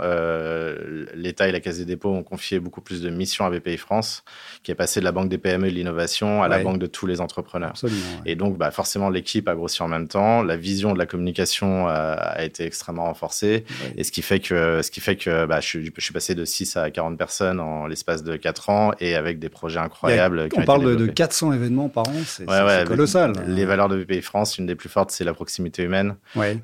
l'État 1.14 1.48
et 1.48 1.52
la 1.52 1.60
Caisse 1.60 1.78
des 1.78 1.86
dépôts 1.86 2.10
ont 2.10 2.24
confié 2.24 2.60
beaucoup 2.60 2.82
plus 2.82 3.02
de 3.02 3.10
missions 3.10 3.46
à 3.46 3.50
BPI 3.50 3.78
France, 3.78 4.24
qui 4.64 4.72
est 4.72 4.76
passé 4.76 5.00
de 5.00 5.06
la 5.06 5.12
banque 5.12 5.30
des 5.30 5.38
PME 5.38 5.68
et 5.68 5.72
de 5.72 5.76
l'innovation 5.76 6.44
à 6.44 6.48
la 6.48 6.60
banque 6.60 6.80
de 6.80 6.88
tous 6.88 7.08
les 7.08 7.22
entrepreneurs. 7.22 7.72
Absolument, 7.72 8.22
Et 8.26 8.36
donc, 8.36 8.58
bah, 8.58 8.72
forcément, 8.72 9.10
l'équipe 9.10 9.48
a 9.48 9.56
grossi 9.56 9.82
en 9.84 9.88
même 9.88 10.08
temps. 10.08 10.44
La 10.44 10.58
vision 10.58 10.94
de 10.94 10.98
la 10.98 11.06
communication 11.06 11.88
a, 11.88 12.44
été 12.44 12.66
extrêmement 12.66 13.06
renforcée. 13.06 13.66
Et 13.98 14.04
ce 14.04 14.12
qui 14.12 14.22
fait 14.22 14.40
que, 14.40 14.82
ce 14.82 14.92
qui 14.92 15.00
fait 15.00 15.16
que 15.16 15.46
bah, 15.46 15.60
je, 15.62 15.80
je 15.80 16.02
suis 16.02 16.14
passé 16.14 16.36
de 16.36 16.46
6 16.46 16.78
à 16.78 16.92
40 16.92 17.15
personnes 17.18 17.60
en 17.60 17.88
l'espace 17.88 18.24
de 18.24 18.36
4 18.36 18.70
ans 18.70 18.92
et 19.00 19.16
avec 19.16 19.40
des 19.40 19.50
projets 19.50 19.80
incroyables. 19.80 20.50
on 20.56 20.64
parle 20.64 20.96
de 20.96 21.06
400 21.06 21.54
événements 21.54 21.90
par 21.90 22.08
an, 22.08 22.14
c'est 22.26 22.46
colossal. 22.86 23.34
Les, 23.48 23.66
valeurs 23.66 23.90
de 23.90 24.04
BPI 24.04 24.22
France, 24.22 24.58
une 24.58 24.66
des 24.66 24.76
plus 24.76 24.90
fortes, 24.90 25.12
c'est 25.12 25.24
la 25.24 25.34
proximité 25.34 25.84
humaine. 25.84 26.16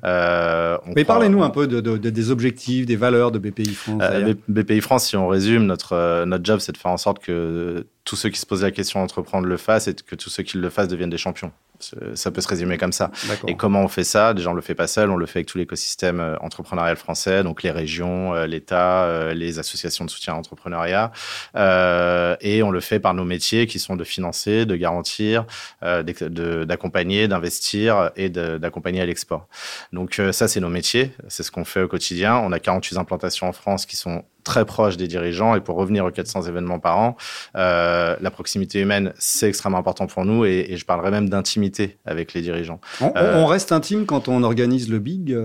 Euh, 0.04 0.78
Mais 0.96 1.04
parlez-nous 1.04 1.42
un 1.42 1.50
peu 1.50 1.66
de, 1.66 1.96
des 1.96 2.30
objectifs, 2.30 2.86
des 2.86 2.96
valeurs 2.96 3.30
de 3.30 3.38
BPI 3.38 3.74
France. 3.74 4.02
Euh, 4.02 4.34
BPI 4.48 4.80
France, 4.80 5.06
si 5.06 5.16
on 5.16 5.28
résume, 5.28 5.66
notre, 5.66 5.94
euh, 5.94 6.24
notre 6.24 6.44
job, 6.44 6.60
c'est 6.60 6.72
de 6.72 6.78
faire 6.78 6.90
en 6.90 6.96
sorte 6.96 7.18
que 7.18 7.86
tous 8.04 8.16
ceux 8.16 8.30
qui 8.30 8.38
se 8.38 8.46
posent 8.46 8.62
la 8.62 8.70
question 8.70 9.00
d'entreprendre 9.00 9.46
le 9.46 9.56
fassent 9.56 9.88
et 9.88 9.94
que 9.94 10.16
tous 10.16 10.30
ceux 10.30 10.42
qui 10.42 10.58
le 10.58 10.70
fassent 10.70 10.88
deviennent 10.88 11.10
des 11.10 11.18
champions. 11.18 11.52
Ça 12.14 12.30
peut 12.30 12.40
se 12.40 12.48
résumer 12.48 12.78
comme 12.78 12.92
ça. 12.92 13.10
Et 13.46 13.56
comment 13.56 13.82
on 13.82 13.88
fait 13.88 14.04
ça? 14.04 14.34
Déjà, 14.34 14.50
on 14.50 14.54
le 14.54 14.62
fait 14.62 14.74
pas 14.74 14.86
seul, 14.86 15.10
on 15.10 15.16
le 15.16 15.26
fait 15.26 15.40
avec 15.40 15.48
tout 15.48 15.58
l'écosystème 15.58 16.20
euh, 16.20 16.36
entrepreneurial 16.40 16.96
français, 16.96 17.42
donc 17.42 17.62
les 17.62 17.70
régions, 17.70 18.34
euh, 18.34 18.46
l'État, 18.46 19.04
euh, 19.04 19.34
les 19.34 19.58
associations 19.58 20.04
de 20.04 20.10
soutien 20.10 20.34
à 20.34 20.36
l'entrepreneuriat. 20.36 21.12
et 22.40 22.62
on 22.62 22.70
le 22.70 22.80
fait 22.80 23.00
par 23.00 23.14
nos 23.14 23.24
métiers 23.24 23.66
qui 23.66 23.78
sont 23.78 23.96
de 23.96 24.04
financer, 24.04 24.66
de 24.66 24.76
garantir, 24.76 25.44
d'accompagner, 25.82 27.28
d'investir 27.28 28.10
et 28.16 28.28
d'accompagner 28.30 29.00
à 29.00 29.06
l'export. 29.06 29.48
Donc 29.92 30.20
ça, 30.32 30.48
c'est 30.48 30.60
nos 30.60 30.68
métiers, 30.68 31.12
c'est 31.28 31.42
ce 31.42 31.50
qu'on 31.50 31.64
fait 31.64 31.82
au 31.82 31.88
quotidien. 31.88 32.36
On 32.36 32.52
a 32.52 32.58
48 32.58 32.96
implantations 32.98 33.48
en 33.48 33.52
France 33.52 33.86
qui 33.86 33.96
sont 33.96 34.24
très 34.42 34.64
proche 34.64 34.96
des 34.96 35.08
dirigeants. 35.08 35.54
Et 35.54 35.60
pour 35.60 35.76
revenir 35.76 36.04
aux 36.04 36.10
400 36.10 36.42
événements 36.42 36.78
par 36.78 36.98
an, 36.98 37.16
euh, 37.56 38.16
la 38.20 38.30
proximité 38.30 38.80
humaine, 38.80 39.12
c'est 39.18 39.48
extrêmement 39.48 39.78
important 39.78 40.06
pour 40.06 40.24
nous. 40.24 40.44
Et, 40.44 40.66
et 40.70 40.76
je 40.76 40.84
parlerai 40.84 41.10
même 41.10 41.28
d'intimité 41.28 41.52
intimité 41.52 41.98
avec 42.06 42.32
les 42.32 42.40
dirigeants. 42.40 42.80
On, 43.00 43.46
reste 43.46 43.72
intime 43.72 44.06
quand 44.06 44.28
on 44.28 44.42
organise 44.42 44.88
le 44.88 44.98
Big, 44.98 45.36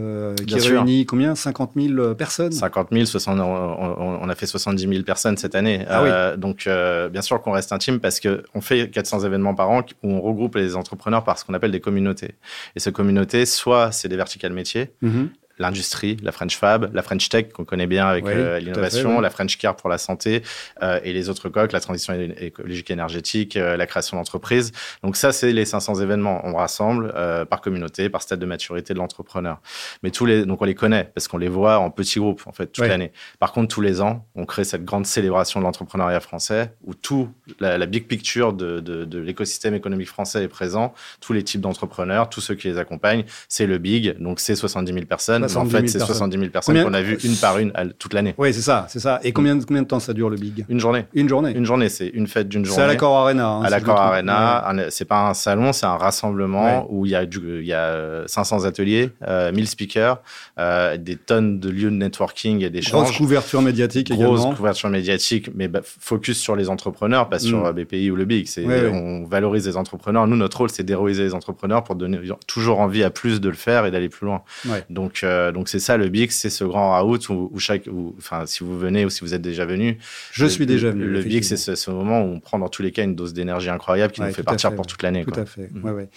qui 0.46 0.56
réunit 0.56 1.06
combien? 1.06 1.36
50 1.36 1.72
000 1.75 2.16
personnes? 2.16 2.51
50 2.51 2.89
000, 2.92 3.06
60, 3.06 3.39
on, 3.39 4.30
a 4.30 4.36
fait 4.36 4.46
70 4.46 4.88
000 4.88 5.04
personnes 5.04 5.38
cette 5.38 5.56
année. 5.56 5.86
Ah 5.89 6.36
donc, 6.38 6.70
bien 7.12 7.22
sûr 7.22 7.42
qu'on 7.42 7.51
reste 7.51 7.74
intime 7.74 8.00
parce 8.00 8.20
qu'on 8.20 8.62
fait 8.62 8.89
400 8.89 9.22
événements 9.22 9.56
par 9.56 9.70
an 9.70 9.82
où 10.04 10.12
on 10.12 10.22
regroupe 10.22 10.56
les 10.56 10.75
entrepreneurs 10.75 11.24
par 11.24 11.38
ce 11.38 11.46
qu'on 11.46 11.54
appelle 11.54 11.72
des 11.72 11.82
communautés. 11.82 12.36
Et 12.75 12.80
ces 12.80 12.92
communautés, 12.92 13.46
soit 13.46 13.92
c'est 13.92 14.08
des 14.08 14.18
verticales 14.18 14.54
métiers, 14.54 14.92
mm-hmm 15.04 15.27
l'industrie, 15.60 16.18
la 16.22 16.32
French 16.32 16.58
Fab, 16.58 16.94
la 16.94 17.02
French 17.02 17.30
Tech 17.30 17.50
qu'on 17.54 17.66
connaît 17.66 17.88
bien 17.88 18.08
avec 18.08 18.26
euh, 18.26 18.60
l'innovation, 18.60 19.20
la 19.20 19.30
French 19.30 19.58
Care 19.58 19.76
pour 19.76 19.90
la 19.90 19.98
santé 19.98 20.44
euh, 20.84 21.00
et 21.04 21.14
les 21.14 21.30
autres 21.30 21.50
coques, 21.50 21.72
la 21.72 21.80
transition 21.80 22.14
écologique 22.14 22.90
et 22.90 22.94
énergétique, 22.94 23.58
euh, 23.58 23.78
la 23.78 23.88
création 23.88 24.18
d'entreprises. 24.18 24.72
Donc 25.04 25.16
ça, 25.16 25.32
c'est 25.32 25.52
les 25.52 25.66
500 25.66 25.96
événements. 26.02 26.42
On 26.44 26.56
rassemble 26.56 27.14
par 27.50 27.62
communauté, 27.62 28.10
par 28.10 28.22
stade 28.22 28.40
de 28.40 28.46
maturité 28.46 28.94
de 28.94 29.00
l'entrepreneur. 29.00 29.60
Mais 30.04 30.12
tous 30.12 30.26
les, 30.26 30.46
donc 30.46 30.62
on 30.62 30.66
les 30.66 30.76
connaît 30.76 31.12
parce 31.16 31.28
qu'on 31.28 31.38
les 31.38 31.50
voit 31.50 31.80
en 31.80 31.90
petits 31.90 32.20
groupes 32.20 32.44
en 32.46 32.52
fait 32.52 32.68
toute 32.68 32.88
l'année. 32.88 33.12
Par 33.40 33.52
contre, 33.52 33.74
tous 33.74 33.82
les 33.82 34.02
ans, 34.02 34.26
on 34.36 34.46
crée 34.46 34.64
cette 34.64 34.86
grande 34.86 35.06
célébration 35.06 35.60
de 35.60 35.66
l'entrepreneuriat 35.66 36.20
français 36.20 36.74
où 36.84 36.94
tout 36.94 37.30
la, 37.60 37.86
big 37.86 38.08
picture 38.08 38.54
de, 38.54 38.80
de, 38.80 39.06
de 39.06 39.20
l'écosystème 39.20 39.74
économique 39.74 40.08
français 40.08 40.44
est 40.44 40.48
présent. 40.48 40.94
Tous 41.22 41.34
les 41.34 41.44
types 41.44 41.62
d'entrepreneurs, 41.62 42.30
tous 42.30 42.42
ceux 42.42 42.56
qui 42.56 42.68
les 42.68 42.78
accompagnent, 42.78 43.26
c'est 43.48 43.66
le 43.66 43.78
big. 43.78 44.18
Donc 44.20 44.40
c'est 44.40 44.56
70 44.56 44.94
000 44.94 45.06
personnes 45.06 45.47
en 45.56 45.66
fait, 45.66 45.88
c'est 45.88 46.00
70 46.00 46.38
000 46.38 46.50
personnes 46.51 46.84
qu'on 46.84 46.94
a 46.94 47.01
vues 47.01 47.18
une 47.24 47.36
par 47.36 47.58
une 47.58 47.72
toute 48.00 48.13
l'année. 48.13 48.36
Oui, 48.38 48.54
c'est 48.54 48.62
ça, 48.62 48.86
c'est 48.89 49.00
ça. 49.00 49.20
Et 49.24 49.32
combien, 49.32 49.60
combien 49.60 49.82
de 49.82 49.88
temps 49.88 50.00
ça 50.00 50.13
dure 50.13 50.30
le 50.30 50.38
Big? 50.38 50.66
Une 50.70 50.80
journée. 50.80 51.06
Une 51.13 51.30
journée. 51.30 51.51
Une 51.51 51.66
journée, 51.66 51.89
c'est 51.89 52.08
une 52.08 52.27
fête 52.27 52.48
d'une 52.48 52.66
journée. 52.66 52.77
C'est 52.77 52.84
à 52.84 52.88
l'accord 52.88 53.16
Arena. 53.18 53.48
Hein, 53.48 53.63
à 53.63 53.70
l'accord 53.70 54.00
Arena. 54.00 54.63
C'est 54.89 55.06
pas 55.06 55.30
un 55.30 55.34
salon, 55.34 55.74
c'est 55.74 55.86
un 55.86 55.98
rassemblement 55.98 56.88
où 56.89 57.06
il 57.06 57.12
y 57.12 57.16
a 57.16 57.24
il 57.24 57.66
y 57.66 57.74
a 57.74 58.24
500 58.27 58.66
ateliers, 58.66 59.12
1000 59.22 59.27
euh, 59.27 59.66
speakers, 59.66 60.22
euh, 60.60 60.98
des 60.98 61.16
tonnes 61.16 61.60
de 61.60 61.70
lieux 61.70 61.89
de 61.89 61.96
networking 61.96 62.63
et 62.63 62.70
d'échanges. 62.70 63.04
Grosse 63.04 63.18
couverture 63.18 63.62
médiatique 63.62 64.08
Grosse 64.10 64.20
également. 64.20 64.44
Grosse 64.44 64.58
couverture 64.58 64.89
médiatique, 64.89 65.50
mais 65.56 65.68
bah, 65.68 65.82
focus 65.84 66.39
sur 66.39 66.56
les 66.56 66.70
entrepreneurs, 66.70 67.30
pas 67.30 67.39
sur 67.39 67.66
mm. 67.66 67.84
BPI 67.84 68.12
ou 68.12 68.16
le 68.16 68.25
Big. 68.25 68.48
C'est 68.48 68.66
on 68.66 69.25
valorise 69.25 69.68
les 69.68 69.77
entrepreneurs. 69.77 70.27
Nous, 70.27 70.36
notre 70.36 70.58
rôle, 70.58 70.70
c'est 70.70 70.84
d'héroïser 70.84 71.24
les 71.24 71.34
entrepreneurs 71.34 71.84
pour 71.84 71.96
donner 71.96 72.20
toujours 72.48 72.80
envie 72.80 73.04
à 73.04 73.10
plus 73.10 73.42
de 73.42 73.50
le 73.50 73.56
faire 73.56 73.86
et 73.86 73.92
d'aller 73.92 74.10
plus 74.10 74.25
loin. 74.25 74.42
Donc, 74.89 75.22
euh, 75.24 75.37
donc 75.53 75.70
c'est 75.70 75.79
ça 75.79 75.98
le 75.98 76.10
Big 76.10 76.32
c'est 76.32 76.50
ce 76.50 76.63
grand 76.63 76.91
raout 76.91 77.29
où, 77.29 77.60
chaque, 77.60 77.84
enfin, 78.17 78.46
si 78.46 78.63
vous 78.63 78.77
venez 78.77 79.06
ou 79.06 79.10
si 79.10 79.22
vous 79.22 79.34
êtes 79.34 79.41
déjà 79.41 79.65
venu. 79.65 79.98
Je 80.32 80.46
suis 80.46 80.65
déjà 80.65 80.91
venu. 80.91 81.06
Le 81.06 81.22
Big, 81.22 81.44
c'est 81.44 81.58
ce, 81.58 81.91
moment 81.91 82.22
où 82.22 82.34
on 82.36 82.39
prend 82.39 82.60
dans 82.60 82.70
tous 82.70 82.82
les 82.82 82.91
cas 82.91 83.03
une 83.03 83.15
dose 83.15 83.34
d'énergie 83.34 83.70
incroyable 83.70 84.13
qui 84.13 84.22
nous 84.22 84.32
fait 84.32 84.44
partir 84.44 84.75
pour 84.75 84.86
toute 84.86 85.01
l'année. 85.03 85.25
Tout 85.25 85.39
à 85.39 85.46
fait. 85.46 85.70
Mm. 85.72 85.84
Ouais, 85.84 86.10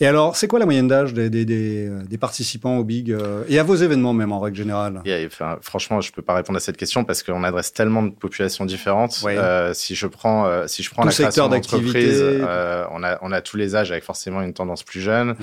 Et 0.00 0.06
alors, 0.06 0.36
c'est 0.36 0.48
quoi 0.48 0.58
la 0.58 0.64
moyenne 0.64 0.88
d'âge 0.88 1.14
des, 1.14 1.30
des, 1.30 1.44
des, 1.44 1.90
des, 2.08 2.18
participants 2.18 2.76
au 2.78 2.84
Big 2.84 3.10
euh, 3.10 3.44
et 3.48 3.58
à 3.58 3.62
vos 3.62 3.74
événements 3.74 4.12
même 4.12 4.32
en 4.32 4.40
règle 4.40 4.56
générale? 4.56 5.02
Enfin, 5.26 5.58
Franchement, 5.60 6.00
je 6.00 6.12
peux 6.12 6.22
pas 6.22 6.34
répondre 6.34 6.56
à 6.56 6.60
cette 6.60 6.76
question 6.76 7.04
parce 7.04 7.22
qu'on 7.22 7.44
adresse 7.44 7.72
tellement 7.72 8.02
de 8.02 8.10
populations 8.10 8.64
différentes. 8.64 9.22
Euh, 9.26 9.72
si 9.74 9.94
je 9.94 10.06
prends, 10.06 10.46
euh, 10.46 10.66
si 10.66 10.82
je 10.82 10.90
prends 10.90 11.02
Tout 11.02 11.08
la 11.08 11.14
création 11.14 11.48
d'entreprise, 11.48 12.22
on 12.90 13.02
a, 13.02 13.18
on 13.22 13.32
a 13.32 13.40
tous 13.40 13.56
les 13.56 13.76
âges 13.76 13.90
avec 13.90 14.04
forcément 14.04 14.42
une 14.42 14.52
tendance 14.52 14.82
plus 14.82 15.00
jeune. 15.00 15.34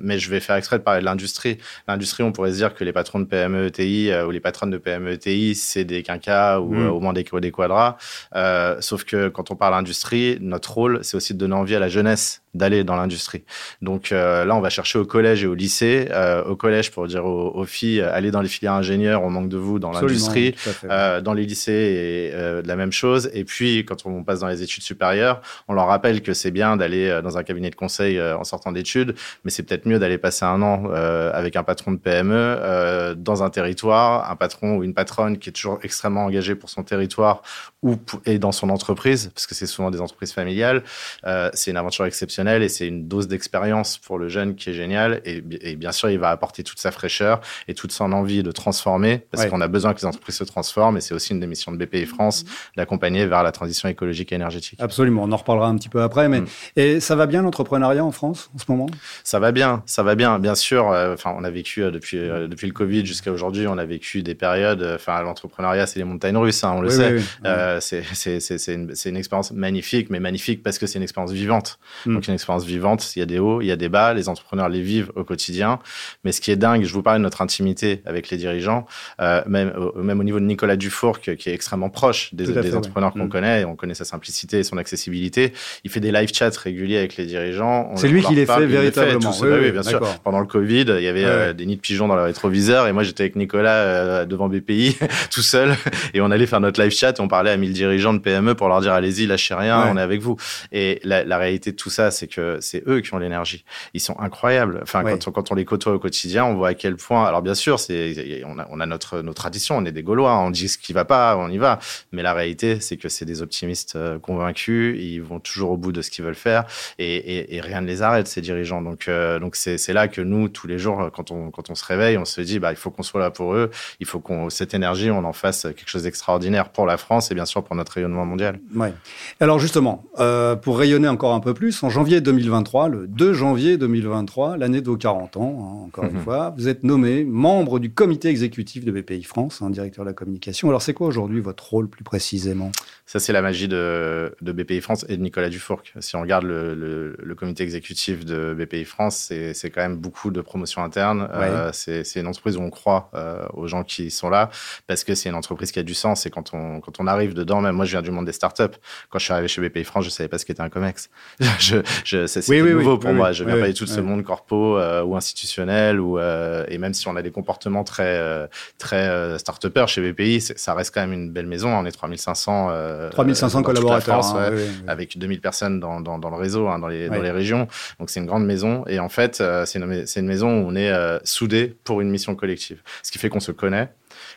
mais 0.00 0.18
je 0.18 0.30
vais 0.30 0.40
faire 0.40 0.56
exprès 0.56 0.78
de 0.78 0.84
parler 0.84 1.00
de 1.00 1.04
l'industrie. 1.04 1.58
L'industrie, 1.88 2.22
on 2.22 2.32
pourrait 2.34 2.52
se 2.52 2.56
dire 2.56 2.74
que 2.74 2.84
les 2.84 2.92
patrons 2.92 3.20
de 3.20 3.24
PME, 3.24 3.66
ETI 3.66 4.10
euh, 4.10 4.26
ou 4.26 4.30
les 4.30 4.40
patronnes 4.40 4.70
de 4.70 4.78
PME, 4.78 5.12
ETI, 5.12 5.54
c'est 5.54 5.84
des 5.84 6.02
quinquas 6.02 6.60
ou 6.60 6.74
mm. 6.74 6.86
euh, 6.86 6.90
au 6.90 7.00
moins 7.00 7.14
des, 7.14 7.24
des 7.24 7.50
quadras. 7.50 7.96
Euh, 8.34 8.76
sauf 8.80 9.04
que 9.04 9.28
quand 9.28 9.50
on 9.50 9.56
parle 9.56 9.74
industrie, 9.74 10.36
notre 10.40 10.72
rôle, 10.74 11.00
c'est 11.02 11.16
aussi 11.16 11.32
de 11.32 11.38
donner 11.38 11.54
envie 11.54 11.74
à 11.74 11.78
la 11.78 11.88
jeunesse 11.88 12.42
d'aller 12.52 12.84
dans 12.84 12.94
l'industrie. 12.94 13.42
Donc 13.82 14.10
là, 14.10 14.46
on 14.52 14.60
va 14.60 14.70
chercher 14.70 15.00
au 15.00 15.04
collège 15.04 15.42
et 15.42 15.48
au 15.48 15.54
lycée. 15.54 16.08
au 16.46 16.54
collège, 16.54 16.92
pour 16.92 17.08
dire 17.08 17.26
aux, 17.26 17.64
filles, 17.64 18.00
allez 18.00 18.30
dans 18.30 18.42
les 18.42 18.48
filières 18.48 18.74
ingénieurs, 18.74 19.24
on 19.24 19.30
manque 19.30 19.48
de 19.48 19.56
vous 19.56 19.80
dans 19.80 19.90
l'industrie. 19.90 20.54
dans 20.84 21.32
les 21.34 21.46
lycées, 21.46 22.30
et, 22.32 22.62
de 22.62 22.68
la 22.68 22.76
même 22.76 22.92
chose. 22.92 23.28
Et 23.34 23.42
puis, 23.42 23.84
quand 23.84 24.06
on 24.06 24.22
passe 24.22 24.38
dans 24.38 24.46
les 24.46 24.62
études 24.62 24.84
supérieures, 24.84 25.42
on 25.66 25.74
leur 25.74 25.88
rappelle 25.88 26.22
que 26.22 26.32
c'est 26.32 26.52
bien 26.52 26.76
d'aller 26.76 27.20
dans 27.24 27.36
un 27.38 27.42
cabinet 27.42 27.70
de 27.70 27.74
conseil 27.74 28.22
en 28.22 28.44
sortant 28.44 28.70
d'études, 28.70 29.16
mais 29.44 29.50
c'est 29.50 29.64
peut-être 29.64 29.86
mieux 29.86 29.98
d'aller 29.98 30.18
passer 30.18 30.44
un 30.44 30.62
an 30.62 30.84
avec 30.92 31.56
un 31.56 31.64
patron 31.64 31.90
de 31.90 31.98
PME 31.98 32.23
dans 32.30 33.42
un 33.42 33.50
territoire, 33.50 34.30
un 34.30 34.36
patron 34.36 34.76
ou 34.76 34.84
une 34.84 34.94
patronne 34.94 35.38
qui 35.38 35.50
est 35.50 35.52
toujours 35.52 35.78
extrêmement 35.82 36.24
engagé 36.24 36.54
pour 36.54 36.70
son 36.70 36.82
territoire 36.82 37.42
ou 37.82 37.96
et 38.24 38.38
dans 38.38 38.52
son 38.52 38.70
entreprise, 38.70 39.30
parce 39.34 39.46
que 39.46 39.54
c'est 39.54 39.66
souvent 39.66 39.90
des 39.90 40.00
entreprises 40.00 40.32
familiales. 40.32 40.82
Euh, 41.26 41.50
c'est 41.52 41.70
une 41.70 41.76
aventure 41.76 42.06
exceptionnelle 42.06 42.62
et 42.62 42.68
c'est 42.68 42.86
une 42.86 43.08
dose 43.08 43.28
d'expérience 43.28 43.98
pour 43.98 44.18
le 44.18 44.28
jeune 44.28 44.54
qui 44.54 44.70
est 44.70 44.72
géniale. 44.72 45.20
Et, 45.24 45.40
bien 45.76 45.92
sûr, 45.92 46.10
il 46.10 46.18
va 46.18 46.30
apporter 46.30 46.62
toute 46.62 46.78
sa 46.78 46.90
fraîcheur 46.90 47.40
et 47.68 47.74
toute 47.74 47.92
son 47.92 48.12
envie 48.12 48.42
de 48.42 48.50
transformer, 48.52 49.26
parce 49.30 49.46
qu'on 49.46 49.60
a 49.60 49.68
besoin 49.68 49.92
que 49.94 50.00
les 50.00 50.06
entreprises 50.06 50.36
se 50.36 50.44
transforment. 50.44 50.96
Et 50.96 51.00
c'est 51.00 51.14
aussi 51.14 51.32
une 51.32 51.40
des 51.40 51.46
missions 51.46 51.72
de 51.72 51.76
BPI 51.76 52.06
France 52.06 52.44
d'accompagner 52.76 53.26
vers 53.26 53.42
la 53.42 53.52
transition 53.52 53.88
écologique 53.88 54.32
et 54.32 54.36
énergétique. 54.36 54.80
Absolument, 54.80 55.24
on 55.24 55.32
en 55.32 55.36
reparlera 55.36 55.68
un 55.68 55.76
petit 55.76 55.88
peu 55.88 56.02
après. 56.02 56.28
Mais 56.28 56.40
mm. 56.40 56.46
et 56.76 57.00
ça 57.00 57.16
va 57.16 57.26
bien 57.26 57.42
l'entrepreneuriat 57.42 58.04
en 58.04 58.12
France 58.12 58.50
en 58.54 58.58
ce 58.58 58.64
moment? 58.68 58.86
Ça 59.22 59.38
va 59.38 59.52
bien, 59.52 59.82
ça 59.86 60.02
va 60.02 60.14
bien. 60.14 60.38
Bien 60.38 60.54
sûr, 60.54 60.90
euh, 60.90 61.16
on 61.24 61.44
a 61.44 61.50
vécu 61.50 61.82
euh, 61.82 61.90
depuis 61.90 62.13
depuis 62.14 62.66
le 62.66 62.72
Covid 62.72 63.04
jusqu'à 63.04 63.32
aujourd'hui 63.32 63.66
on 63.66 63.78
a 63.78 63.84
vécu 63.84 64.22
des 64.22 64.34
périodes. 64.34 64.82
Enfin, 64.94 65.22
l'entrepreneuriat, 65.22 65.86
c'est 65.86 65.98
les 65.98 66.04
montagnes 66.04 66.36
russes, 66.36 66.64
hein, 66.64 66.74
on 66.76 66.80
le 66.80 66.90
sait. 66.90 67.16
Euh, 67.44 67.78
c'est 67.80 68.74
une, 68.74 68.92
une, 69.04 69.16
expérience 69.16 69.52
magnifique, 69.52 70.10
mais 70.10 70.20
magnifique 70.20 70.62
parce 70.62 70.78
que 70.78 70.86
c'est 70.86 70.98
une 70.98 71.02
expérience 71.02 71.32
vivante. 71.32 71.78
Mm. 72.06 72.14
Donc, 72.14 72.28
une 72.28 72.34
expérience 72.34 72.64
vivante. 72.64 73.14
Il 73.16 73.20
y 73.20 73.22
a 73.22 73.26
des 73.26 73.38
hauts, 73.38 73.60
il 73.60 73.66
y 73.66 73.72
a 73.72 73.76
des 73.76 73.88
bas. 73.88 74.14
Les 74.14 74.28
entrepreneurs 74.28 74.68
les 74.68 74.80
vivent 74.80 75.12
au 75.14 75.24
quotidien. 75.24 75.78
Mais 76.24 76.32
ce 76.32 76.40
qui 76.40 76.50
est 76.50 76.56
dingue, 76.56 76.84
je 76.84 76.92
vous 76.92 77.02
parle 77.02 77.18
de 77.18 77.22
notre 77.22 77.42
intimité 77.42 78.02
avec 78.06 78.30
les 78.30 78.36
dirigeants, 78.36 78.86
euh, 79.20 79.42
même, 79.46 79.72
même 79.96 80.20
au 80.20 80.24
niveau 80.24 80.40
de 80.40 80.44
Nicolas 80.44 80.76
Dufour, 80.76 81.20
qui 81.20 81.30
est 81.30 81.54
extrêmement 81.54 81.90
proche 81.90 82.34
des, 82.34 82.46
des 82.46 82.74
entrepreneurs 82.74 83.12
qu'on 83.12 83.26
mm. 83.26 83.30
connaît. 83.30 83.64
On 83.64 83.76
connaît 83.76 83.94
sa 83.94 84.04
simplicité 84.04 84.60
et 84.60 84.64
son 84.64 84.78
accessibilité. 84.78 85.52
Il 85.84 85.90
fait 85.90 86.00
des 86.00 86.12
live 86.12 86.30
chats 86.32 86.50
réguliers 86.62 86.98
avec 86.98 87.16
les 87.16 87.26
dirigeants. 87.26 87.94
C'est 87.96 88.08
lui 88.08 88.22
qui 88.22 88.34
les 88.34 88.46
fait 88.46 88.66
véritablement. 88.66 89.32
oui, 89.40 89.72
bien 89.72 89.82
sûr. 89.82 90.00
Pendant 90.22 90.40
le 90.40 90.46
Covid, 90.46 90.84
il 90.88 91.02
y 91.02 91.08
avait 91.08 91.24
euh, 91.24 91.52
des 91.52 91.66
nids 91.66 91.76
de 91.76 91.80
pigeons 91.80 91.93
dans 91.98 92.16
le 92.16 92.22
rétroviseur 92.22 92.86
et 92.86 92.92
moi 92.92 93.02
j'étais 93.02 93.22
avec 93.22 93.36
Nicolas 93.36 93.76
euh, 93.76 94.24
devant 94.24 94.48
BPI 94.48 94.96
tout 95.30 95.42
seul 95.42 95.76
et 96.12 96.20
on 96.20 96.30
allait 96.30 96.46
faire 96.46 96.60
notre 96.60 96.82
live 96.82 96.92
chat 96.92 97.18
et 97.18 97.20
on 97.20 97.28
parlait 97.28 97.50
à 97.50 97.56
1000 97.56 97.72
dirigeants 97.72 98.14
de 98.14 98.18
PME 98.18 98.54
pour 98.54 98.68
leur 98.68 98.80
dire 98.80 98.92
allez-y 98.92 99.26
lâchez 99.26 99.54
rien 99.54 99.88
on 99.90 99.96
est 99.96 100.00
avec 100.00 100.20
vous. 100.20 100.36
Et 100.72 101.00
la, 101.04 101.24
la 101.24 101.38
réalité 101.38 101.70
de 101.70 101.76
tout 101.76 101.90
ça 101.90 102.10
c'est 102.10 102.26
que 102.26 102.58
c'est 102.60 102.82
eux 102.86 103.00
qui 103.00 103.14
ont 103.14 103.18
l'énergie. 103.18 103.64
Ils 103.94 104.00
sont 104.00 104.18
incroyables. 104.18 104.80
Enfin 104.82 105.02
quand, 105.02 105.28
on, 105.28 105.32
quand 105.32 105.52
on 105.52 105.54
les 105.54 105.64
côtoie 105.64 105.94
au 105.94 105.98
quotidien 105.98 106.44
on 106.44 106.54
voit 106.54 106.68
à 106.68 106.74
quel 106.74 106.96
point 106.96 107.24
alors 107.24 107.42
bien 107.42 107.54
sûr 107.54 107.78
c'est 107.78 108.42
on 108.46 108.58
a, 108.58 108.66
on 108.70 108.80
a 108.80 108.86
notre 108.86 109.22
nos 109.22 109.34
traditions 109.34 109.76
on 109.76 109.84
est 109.84 109.92
des 109.92 110.02
Gaulois 110.02 110.36
on 110.38 110.50
dit 110.50 110.68
ce 110.68 110.78
qui 110.78 110.92
va 110.92 111.04
pas 111.04 111.36
on 111.36 111.48
y 111.48 111.58
va. 111.58 111.78
Mais 112.12 112.22
la 112.22 112.34
réalité 112.34 112.80
c'est 112.80 112.96
que 112.96 113.08
c'est 113.08 113.24
des 113.24 113.42
optimistes 113.42 113.96
euh, 113.96 114.18
convaincus 114.18 114.98
ils 115.00 115.20
vont 115.20 115.40
toujours 115.40 115.70
au 115.72 115.76
bout 115.76 115.92
de 115.92 116.02
ce 116.02 116.10
qu'ils 116.10 116.24
veulent 116.24 116.34
faire 116.34 116.64
et, 116.98 117.14
et, 117.14 117.56
et 117.56 117.60
rien 117.60 117.80
ne 117.80 117.86
les 117.86 118.02
arrête 118.02 118.26
ces 118.26 118.40
dirigeants. 118.40 118.82
Donc 118.82 119.08
euh, 119.08 119.38
donc 119.38 119.56
c'est 119.56 119.92
là 119.92 120.08
que 120.08 120.20
nous 120.20 120.48
tous 120.48 120.66
les 120.66 120.78
jours 120.78 121.10
quand 121.12 121.30
on 121.30 121.50
quand 121.50 121.70
on 121.70 121.74
se 121.74 121.83
réveille 121.84 122.18
on 122.18 122.24
se 122.24 122.40
dit 122.40 122.58
bah 122.58 122.72
il 122.72 122.76
faut 122.76 122.90
qu'on 122.90 123.02
soit 123.02 123.20
là 123.20 123.30
pour 123.30 123.54
eux 123.54 123.70
il 124.00 124.06
faut 124.06 124.20
qu'on 124.20 124.50
cette 124.50 124.74
énergie, 124.74 125.10
on 125.10 125.24
en 125.24 125.32
fasse 125.32 125.62
quelque 125.62 125.88
chose 125.88 126.04
d'extraordinaire 126.04 126.70
pour 126.70 126.86
la 126.86 126.96
France 126.96 127.30
et 127.30 127.34
bien 127.34 127.44
sûr 127.44 127.62
pour 127.64 127.76
notre 127.76 127.92
rayonnement 127.92 128.24
mondial. 128.24 128.60
Ouais. 128.74 128.92
Alors 129.40 129.58
justement, 129.58 130.04
euh, 130.18 130.56
pour 130.56 130.78
rayonner 130.78 131.08
encore 131.08 131.34
un 131.34 131.40
peu 131.40 131.54
plus, 131.54 131.82
en 131.82 131.90
janvier 131.90 132.20
2023, 132.20 132.88
le 132.88 133.06
2 133.06 133.32
janvier 133.32 133.76
2023, 133.76 134.56
l'année 134.56 134.80
de 134.80 134.86
vos 134.86 134.96
40 134.96 135.36
ans, 135.36 135.42
hein, 135.42 135.86
encore 135.86 136.04
une 136.04 136.16
mhm. 136.16 136.22
fois, 136.22 136.54
vous 136.56 136.68
êtes 136.68 136.84
nommé 136.84 137.24
membre 137.24 137.78
du 137.78 137.92
comité 137.92 138.28
exécutif 138.28 138.84
de 138.84 138.92
BPI 138.92 139.24
France, 139.24 139.60
hein, 139.62 139.70
directeur 139.70 140.04
de 140.04 140.10
la 140.10 140.14
communication. 140.14 140.68
Alors 140.68 140.82
c'est 140.82 140.94
quoi 140.94 141.06
aujourd'hui 141.06 141.40
votre 141.40 141.68
rôle 141.68 141.88
plus 141.88 142.04
précisément? 142.04 142.70
Ça 143.06 143.20
c'est 143.20 143.32
la 143.32 143.42
magie 143.42 143.68
de, 143.68 144.34
de, 144.40 144.52
BPI 144.52 144.80
France 144.80 145.04
et 145.08 145.16
de 145.16 145.22
Nicolas 145.22 145.50
Dufourc. 145.50 145.82
Si 146.00 146.16
on 146.16 146.22
regarde 146.22 146.44
le, 146.44 146.74
le, 147.18 147.34
comité 147.34 147.64
exécutif 147.64 148.24
de 148.24 148.54
BPI 148.54 148.84
France, 148.84 149.30
c'est 149.52 149.70
quand 149.70 149.82
même 149.82 149.96
beaucoup 149.96 150.30
de 150.30 150.40
promotion 150.40 150.82
interne. 150.82 151.28
Euh, 151.32 151.70
c'est 151.74 152.16
une 152.16 152.26
entreprise 152.26 152.56
où 152.56 152.62
on 152.62 152.70
croit 152.70 153.10
euh, 153.14 153.44
aux 153.52 153.66
gens 153.66 153.84
qui 153.84 154.10
sont 154.10 154.30
là 154.30 154.50
parce 154.86 155.04
que 155.04 155.14
c'est 155.14 155.28
une 155.28 155.34
entreprise 155.34 155.72
qui 155.72 155.78
a 155.78 155.82
du 155.82 155.94
sens. 155.94 156.26
Et 156.26 156.30
quand 156.30 156.54
on, 156.54 156.80
quand 156.80 157.00
on 157.00 157.06
arrive 157.06 157.34
dedans, 157.34 157.60
même 157.60 157.74
moi, 157.74 157.84
je 157.84 157.90
viens 157.92 158.02
du 158.02 158.10
monde 158.10 158.26
des 158.26 158.32
startups. 158.32 158.62
Quand 159.10 159.18
je 159.18 159.24
suis 159.24 159.32
arrivé 159.32 159.48
chez 159.48 159.60
BPI 159.60 159.84
France, 159.84 160.04
je 160.04 160.10
savais 160.10 160.28
pas 160.28 160.38
ce 160.38 160.46
qu'était 160.46 160.62
un 160.62 160.68
COMEX. 160.68 161.10
je, 161.58 161.82
je, 162.04 162.26
c'est 162.26 162.48
nouveau 162.62 162.98
pour 162.98 163.12
moi. 163.12 163.32
Je 163.32 163.44
viens 163.44 163.58
pas 163.58 163.68
du 163.68 163.74
tout 163.74 163.84
de 163.84 163.90
ce 163.90 164.00
monde 164.00 164.22
corpo 164.22 164.78
euh, 164.78 165.02
ou 165.02 165.16
institutionnel 165.16 166.00
ou, 166.00 166.18
euh, 166.18 166.64
et 166.68 166.78
même 166.78 166.94
si 166.94 167.08
on 167.08 167.16
a 167.16 167.22
des 167.22 167.30
comportements 167.30 167.84
très, 167.84 168.18
euh, 168.18 168.46
très 168.78 169.08
euh, 169.08 169.38
start 169.38 169.64
chez 169.86 170.12
BPI, 170.12 170.40
ça 170.40 170.74
reste 170.74 170.94
quand 170.94 171.00
même 171.00 171.12
une 171.12 171.30
belle 171.30 171.46
maison. 171.46 171.68
On 171.68 171.84
est 171.86 171.90
3500, 171.92 172.70
3500 173.10 173.62
collaborateurs. 173.62 174.24
hein, 174.36 174.50
avec 174.86 175.18
2000 175.18 175.40
personnes 175.40 175.80
dans, 175.80 176.00
dans, 176.00 176.18
dans 176.18 176.30
le 176.30 176.36
réseau, 176.36 176.68
hein, 176.68 176.78
dans, 176.78 176.88
les, 176.88 177.08
dans 177.08 177.22
les 177.22 177.30
régions. 177.30 177.66
Donc 177.98 178.10
c'est 178.10 178.20
une 178.20 178.26
grande 178.26 178.44
maison. 178.44 178.84
Et 178.86 178.98
en 178.98 179.08
fait, 179.08 179.42
c'est 179.64 179.78
une, 179.78 180.04
une, 180.16 180.26
maison 180.26 180.60
où 180.60 180.68
on 180.68 180.76
est 180.76 180.92
soudé 181.24 181.63
pour 181.68 182.00
une 182.00 182.10
mission 182.10 182.34
collective. 182.34 182.82
Ce 183.02 183.12
qui 183.12 183.18
fait 183.18 183.28
qu'on 183.28 183.40
se 183.40 183.52
connaît. 183.52 183.92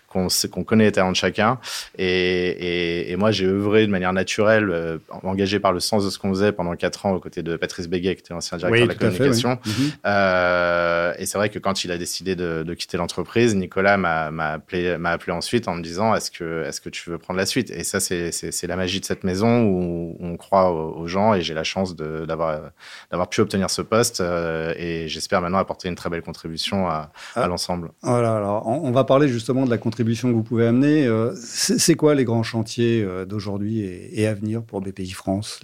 Qu'on 0.08 0.64
connaît 0.64 0.86
les 0.86 0.92
talents 0.92 1.12
de 1.12 1.16
chacun. 1.16 1.60
Et, 1.98 3.12
et, 3.12 3.16
moi, 3.16 3.32
j'ai 3.32 3.46
œuvré 3.46 3.86
de 3.86 3.92
manière 3.92 4.14
naturelle, 4.14 4.70
euh, 4.70 4.98
engagé 5.24 5.60
par 5.60 5.74
le 5.74 5.80
sens 5.80 6.06
de 6.06 6.10
ce 6.10 6.18
qu'on 6.18 6.30
faisait 6.30 6.52
pendant 6.52 6.76
quatre 6.76 7.06
ans 7.06 7.14
aux 7.14 7.20
côtés 7.20 7.44
de 7.44 7.56
Patrice 7.58 7.88
Béguet, 7.88 8.16
qui 8.16 8.22
était 8.22 8.34
ancien 8.34 8.58
directeur 8.58 8.88
de 8.88 8.94
la 8.94 8.96
communication. 8.96 9.60
Mhm. 9.66 9.92
euh, 10.06 11.14
et 11.20 11.26
c'est 11.26 11.38
vrai 11.38 11.50
que 11.50 11.60
quand 11.60 11.84
il 11.84 11.92
a 11.92 11.98
décidé 11.98 12.36
de, 12.36 12.64
de 12.64 12.74
quitter 12.74 12.98
l'entreprise, 12.98 13.56
Nicolas 13.56 13.98
m'a 13.98 14.54
appelé, 14.54 14.98
appelé 15.06 15.34
ensuite 15.34 15.68
en 15.68 15.76
me 15.76 15.82
disant 15.82 16.16
est-ce 16.16 16.32
que, 16.32 16.64
est-ce 16.66 16.82
que 16.82 16.90
tu 16.90 17.10
veux 17.10 17.18
prendre 17.18 17.38
la 17.38 17.46
suite? 17.46 17.72
Et 17.72 17.84
ça, 17.84 18.00
c'est 18.00 18.68
la 18.68 18.76
magie 18.76 19.00
de 19.00 19.06
cette 19.06 19.24
maison 19.24 19.64
où 19.64 20.16
on 20.20 20.38
croit 20.38 20.72
aux, 20.72 21.08
gens 21.08 21.34
et 21.34 21.42
j'ai 21.42 21.54
la 21.54 21.64
chance 21.64 21.96
d'avoir 21.96 23.30
pu 23.30 23.42
obtenir 23.42 23.70
ce 23.70 23.82
poste 23.82 24.20
euh, 24.20 24.74
et 24.78 25.08
j'espère 25.08 25.42
maintenant 25.42 25.58
apporter 25.58 25.88
une 25.88 25.96
très 25.96 26.10
belle 26.10 26.22
contribution 26.22 26.88
à, 26.88 27.12
à 27.36 27.44
ah. 27.44 27.48
l'ensemble. 27.48 27.92
Voilà, 28.02 28.36
alors 28.36 28.68
on 28.68 28.92
va 28.92 29.04
parler 29.04 29.28
justement 29.28 29.66
de 29.66 29.70
la 29.70 29.78
contribution 29.78 29.97
que 30.04 30.34
vous 30.36 30.44
pouvez 30.44 30.68
amener. 30.68 31.06
Euh, 31.06 31.34
c'est 31.36 31.96
quoi 31.96 32.16
les 32.16 32.24
grands 32.24 32.44
chantiers 32.44 33.04
euh, 33.04 33.26
d'aujourd'hui 33.26 33.82
et, 33.82 34.28
à 34.28 34.34
venir 34.34 34.64
pour 34.64 34.82
BPI 34.82 35.12
France 35.12 35.60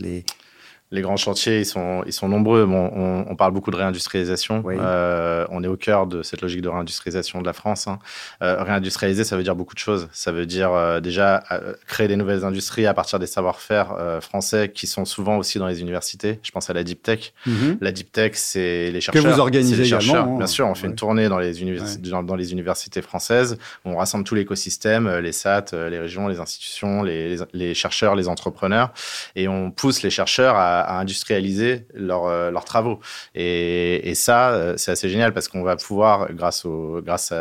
les 0.94 1.02
grands 1.02 1.18
chantiers, 1.18 1.60
ils 1.60 1.66
sont, 1.66 2.04
ils 2.06 2.14
sont 2.14 2.30
nombreux. 2.30 2.68
Bon, 2.68 2.92
on, 2.96 3.26
on, 3.28 3.36
parle 3.36 3.52
beaucoup 3.52 3.72
de 3.72 3.76
réindustrialisation. 3.76 4.64
Euh, 4.68 5.44
on 5.50 5.64
est 5.64 5.68
au 5.68 5.76
cœur 5.76 6.06
de 6.06 6.22
cette 6.22 6.42
logique 6.42 6.62
de 6.62 6.70
réindustrialisation 6.70 7.42
de 7.42 7.48
la 7.48 7.54
France. 7.54 7.88
Hein. 7.88 7.98
Euh, 8.44 8.62
réindustrialiser, 8.62 9.24
ça 9.24 9.36
veut 9.36 9.42
dire 9.42 9.56
beaucoup 9.56 9.74
de 9.74 9.80
choses. 9.80 10.08
Ça 10.14 10.32
veut 10.32 10.46
dire 10.46 10.72
euh, 10.72 11.00
déjà 11.00 11.44
euh, 11.52 11.74
créer 11.88 12.08
des 12.08 12.16
nouvelles 12.16 12.46
industries 12.46 12.86
à 12.86 12.94
partir 12.94 13.18
des 13.18 13.26
savoir-faire 13.26 13.96
euh, 13.98 14.22
français 14.22 14.72
qui 14.72 14.86
sont 14.86 15.04
souvent 15.04 15.38
aussi 15.38 15.58
dans 15.58 15.66
les 15.66 15.82
universités. 15.82 16.40
Je 16.44 16.52
pense 16.52 16.70
à 16.70 16.74
la 16.74 16.84
Deep 16.84 17.02
Tech. 17.02 17.34
Mhm. 17.48 17.80
La 17.82 17.92
Deep 17.92 18.12
Tech, 18.12 18.34
c'est 18.36 18.92
les 18.92 19.02
chercheurs. 19.02 19.24
Que 19.24 19.30
vous 19.30 19.40
organisez 19.40 19.84
également. 19.84 20.36
Hein. 20.36 20.38
Bien 20.38 20.48
sûr, 20.48 20.68
on 20.68 20.76
fait 20.76 20.86
une 20.86 20.96
tournée 20.96 21.28
dans 21.28 21.40
les, 21.40 21.54
dans, 22.02 22.22
dans, 22.22 22.36
les 22.36 22.52
universités 22.52 23.02
françaises. 23.02 23.58
On 23.84 23.98
rassemble 23.98 24.26
tout 24.26 24.36
l'écosystème, 24.36 25.10
les 25.10 25.32
SAT, 25.32 25.72
les 25.90 25.98
régions, 25.98 26.28
les 26.28 26.40
institutions, 26.40 27.02
les, 27.02 27.36
les, 27.36 27.44
les 27.54 27.74
chercheurs, 27.74 28.14
les 28.16 28.28
entrepreneurs, 28.28 28.92
et 29.36 29.48
on 29.48 29.72
pousse 29.72 30.04
les 30.04 30.12
chercheurs 30.12 30.56
à 30.56 30.83
à, 30.84 31.00
industrialiser 31.00 31.88
euh, 31.96 32.52
leurs 32.52 32.66
travaux. 32.66 33.00
Et, 33.36 34.14
ça, 34.16 34.52
euh, 34.52 34.76
c'est 34.78 34.92
assez 34.92 35.10
génial 35.10 35.34
parce 35.34 35.48
qu'on 35.48 35.64
va 35.64 35.76
pouvoir, 35.76 36.32
grâce 36.34 36.66
au, 36.66 37.02
grâce 37.02 37.34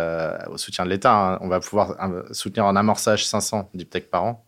au 0.49 0.57
soutien 0.57 0.85
de 0.85 0.91
l'État, 0.91 1.15
hein, 1.15 1.39
on 1.43 1.49
va 1.49 1.61
pouvoir 1.61 1.97
euh, 2.03 2.23
soutenir 2.33 2.67
en 2.67 2.77
amorçage 2.77 3.27
500 3.27 3.71
deep 3.75 3.91
tech 3.91 4.05
par 4.05 4.25
an 4.25 4.45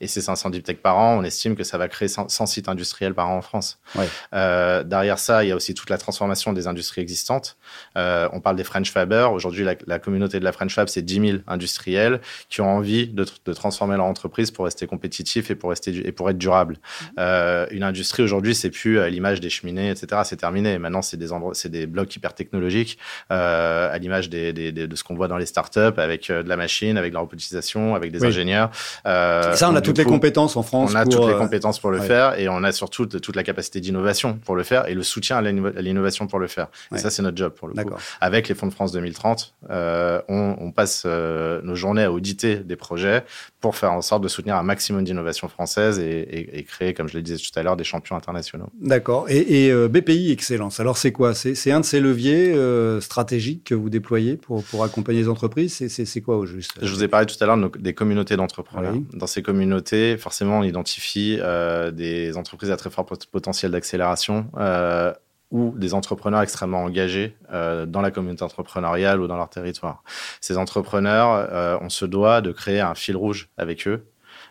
et 0.00 0.06
ces 0.06 0.20
500 0.20 0.50
deep 0.50 0.64
tech 0.64 0.78
par 0.78 0.96
an, 0.96 1.18
on 1.18 1.24
estime 1.24 1.56
que 1.56 1.64
ça 1.64 1.78
va 1.78 1.88
créer 1.88 2.08
100, 2.08 2.28
sites 2.46 2.68
industriels 2.68 3.14
par 3.14 3.28
an 3.28 3.36
en 3.36 3.42
France. 3.42 3.78
Ouais. 3.94 4.08
Euh, 4.34 4.82
derrière 4.82 5.18
ça, 5.18 5.44
il 5.44 5.48
y 5.48 5.52
a 5.52 5.56
aussi 5.56 5.74
toute 5.74 5.90
la 5.90 5.98
transformation 5.98 6.52
des 6.52 6.66
industries 6.66 7.02
existantes. 7.02 7.56
Euh, 7.96 8.28
on 8.32 8.40
parle 8.40 8.56
des 8.56 8.64
French 8.64 8.90
Faber. 8.90 9.28
Aujourd'hui, 9.32 9.64
la, 9.64 9.74
la, 9.86 9.98
communauté 9.98 10.40
de 10.40 10.44
la 10.44 10.52
French 10.52 10.74
Fab, 10.74 10.88
c'est 10.88 11.02
10 11.02 11.14
000 11.14 11.38
industriels 11.46 12.20
qui 12.48 12.60
ont 12.60 12.70
envie 12.70 13.08
de, 13.08 13.26
de, 13.44 13.52
transformer 13.52 13.96
leur 13.96 14.06
entreprise 14.06 14.50
pour 14.50 14.64
rester 14.64 14.86
compétitifs 14.86 15.50
et 15.50 15.54
pour, 15.54 15.70
rester, 15.70 16.06
et 16.06 16.12
pour 16.12 16.30
être 16.30 16.38
durables. 16.38 16.74
Mmh. 16.74 17.06
Euh, 17.18 17.66
une 17.70 17.82
industrie, 17.82 18.22
aujourd'hui, 18.22 18.54
c'est 18.54 18.70
plus 18.70 19.00
à 19.00 19.10
l'image 19.10 19.40
des 19.40 19.50
cheminées, 19.50 19.90
etc. 19.90 20.22
C'est 20.24 20.36
terminé. 20.36 20.78
Maintenant, 20.78 21.02
c'est 21.02 21.16
des, 21.16 21.32
endroits, 21.32 21.54
c'est 21.54 21.68
des 21.68 21.86
blocs 21.86 22.14
hyper 22.14 22.34
technologiques 22.34 22.98
euh, 23.30 23.92
à 23.92 23.98
l'image 23.98 24.30
des, 24.30 24.52
des, 24.52 24.72
des, 24.72 24.86
de 24.86 24.96
ce 24.96 25.04
qu'on 25.04 25.14
voit 25.14 25.28
dans 25.28 25.36
les 25.36 25.46
startups 25.46 25.98
avec 25.98 26.30
euh, 26.30 26.42
de 26.42 26.48
la 26.48 26.56
machine, 26.56 26.96
avec 26.96 27.10
de 27.10 27.14
la 27.14 27.20
robotisation, 27.20 27.94
avec 27.94 28.12
des 28.12 28.20
oui. 28.20 28.28
ingénieurs. 28.28 28.70
Euh, 29.06 29.54
ça, 29.54 29.70
on 29.70 29.74
a 29.74 29.80
toutes 29.90 30.04
les 30.04 30.10
compétences 30.10 30.56
en 30.56 30.62
France. 30.62 30.92
On 30.92 30.96
a 30.96 31.04
toutes 31.04 31.26
les 31.26 31.34
euh, 31.34 31.38
compétences 31.38 31.78
pour 31.78 31.90
le 31.90 32.00
ouais. 32.00 32.06
faire 32.06 32.38
et 32.38 32.48
on 32.48 32.62
a 32.64 32.72
surtout 32.72 33.06
toute 33.06 33.36
la 33.36 33.42
capacité 33.42 33.80
d'innovation 33.80 34.38
pour 34.44 34.56
le 34.56 34.62
faire 34.62 34.88
et 34.88 34.94
le 34.94 35.02
soutien 35.02 35.38
à 35.38 35.42
l'innovation 35.42 36.26
pour 36.26 36.38
le 36.38 36.48
faire. 36.48 36.68
Et 36.90 36.94
ouais. 36.94 37.00
ça, 37.00 37.10
c'est 37.10 37.22
notre 37.22 37.36
job 37.36 37.52
pour 37.52 37.68
le 37.68 37.74
coup. 37.74 37.94
Avec 38.20 38.48
les 38.48 38.54
fonds 38.54 38.66
de 38.66 38.72
France 38.72 38.92
2030, 38.92 39.54
euh, 39.70 40.20
on, 40.28 40.56
on, 40.58 40.72
passe 40.72 41.02
euh, 41.06 41.60
nos 41.62 41.74
journées 41.74 42.04
à 42.04 42.12
auditer 42.12 42.56
des 42.56 42.76
projets 42.76 43.24
pour 43.60 43.76
faire 43.76 43.92
en 43.92 44.02
sorte 44.02 44.22
de 44.22 44.28
soutenir 44.28 44.56
un 44.56 44.62
maximum 44.62 45.04
d'innovation 45.04 45.48
française 45.48 45.98
et, 45.98 46.20
et, 46.20 46.58
et, 46.58 46.64
créer, 46.64 46.94
comme 46.94 47.08
je 47.08 47.16
le 47.16 47.22
disais 47.22 47.36
tout 47.36 47.58
à 47.58 47.62
l'heure, 47.62 47.76
des 47.76 47.84
champions 47.84 48.16
internationaux. 48.16 48.68
D'accord. 48.80 49.26
Et, 49.28 49.66
et 49.66 49.88
BPI 49.88 50.32
Excellence, 50.32 50.80
alors 50.80 50.96
c'est 50.96 51.12
quoi? 51.12 51.34
C'est 51.34 51.70
un 51.70 51.80
de 51.80 51.84
ces 51.84 52.00
leviers 52.00 52.52
euh, 52.52 53.00
stratégiques 53.00 53.64
que 53.64 53.74
vous 53.74 53.90
déployez 53.90 54.36
pour, 54.36 54.62
pour 54.64 54.84
accompagner 54.84 55.20
les 55.20 55.28
entreprises? 55.28 55.86
C'est 55.88 56.20
quoi 56.20 56.36
au 56.36 56.46
juste? 56.46 56.72
Je 56.80 56.92
vous 56.92 57.02
ai 57.02 57.08
parlé 57.08 57.26
tout 57.26 57.36
à 57.40 57.46
l'heure 57.46 57.56
de 57.56 57.70
des 57.78 57.94
communautés 57.94 58.36
d'entrepreneurs. 58.36 58.94
Oui. 58.94 59.04
Dans 59.14 59.26
ces 59.26 59.42
communautés, 59.42 59.79
forcément, 60.18 60.58
on 60.58 60.62
identifie 60.62 61.38
euh, 61.40 61.90
des 61.90 62.36
entreprises 62.36 62.70
à 62.70 62.76
très 62.76 62.90
fort 62.90 63.06
potentiel 63.06 63.72
d'accélération 63.72 64.46
euh, 64.56 65.12
ou 65.50 65.74
des 65.76 65.94
entrepreneurs 65.94 66.42
extrêmement 66.42 66.84
engagés 66.84 67.36
euh, 67.52 67.86
dans 67.86 68.00
la 68.00 68.10
communauté 68.10 68.42
entrepreneuriale 68.42 69.20
ou 69.20 69.26
dans 69.26 69.36
leur 69.36 69.48
territoire. 69.48 70.02
Ces 70.40 70.56
entrepreneurs, 70.56 71.80
on 71.82 71.88
se 71.88 72.04
doit 72.04 72.40
de 72.40 72.52
créer 72.52 72.80
un 72.80 72.94
fil 72.94 73.16
rouge 73.16 73.48
avec 73.56 73.86
eux 73.88 74.04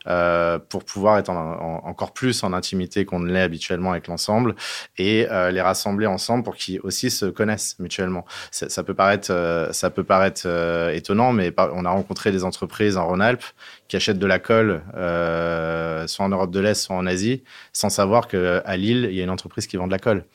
euh, 0.09 0.59
pour 0.59 0.83
pouvoir 0.83 1.17
être 1.17 1.29
en, 1.29 1.35
en, 1.35 1.87
encore 1.87 2.13
plus 2.13 2.43
en 2.43 2.53
intimité 2.53 3.05
qu'on 3.05 3.19
ne 3.19 3.31
l'est 3.31 3.41
habituellement 3.41 3.91
avec 3.91 4.07
l'ensemble 4.07 4.55
et 4.97 5.27
euh, 5.29 5.51
les 5.51 5.61
rassembler 5.61 6.07
ensemble 6.07 6.43
pour 6.43 6.55
qu'ils 6.55 6.79
aussi 6.81 7.09
se 7.09 7.25
connaissent 7.25 7.77
mutuellement. 7.79 8.25
Ça, 8.51 8.83
peut 8.83 8.93
paraître, 8.93 9.31
euh, 9.31 9.71
ça 9.71 9.89
peut 9.89 10.03
paraître 10.03 10.43
euh, 10.45 10.91
étonnant, 10.91 11.33
mais 11.33 11.53
on 11.57 11.85
a 11.85 11.89
rencontré 11.89 12.31
des 12.31 12.43
entreprises 12.43 12.97
en 12.97 13.07
Rhône-Alpes 13.07 13.43
qui 13.87 13.95
achètent 13.95 14.19
de 14.19 14.27
la 14.27 14.39
colle, 14.39 14.83
euh, 14.95 16.05
soit 16.07 16.25
en 16.25 16.29
Europe 16.29 16.51
de 16.51 16.59
l'Est, 16.59 16.75
soit 16.75 16.95
en 16.95 17.07
Asie, 17.07 17.43
sans 17.73 17.89
savoir 17.89 18.27
qu'à 18.27 18.77
Lille, 18.77 19.07
il 19.09 19.15
y 19.15 19.21
a 19.21 19.23
une 19.23 19.29
entreprise 19.31 19.65
qui 19.65 19.77
vend 19.77 19.87
de 19.87 19.91
la 19.91 19.99
colle. 19.99 20.25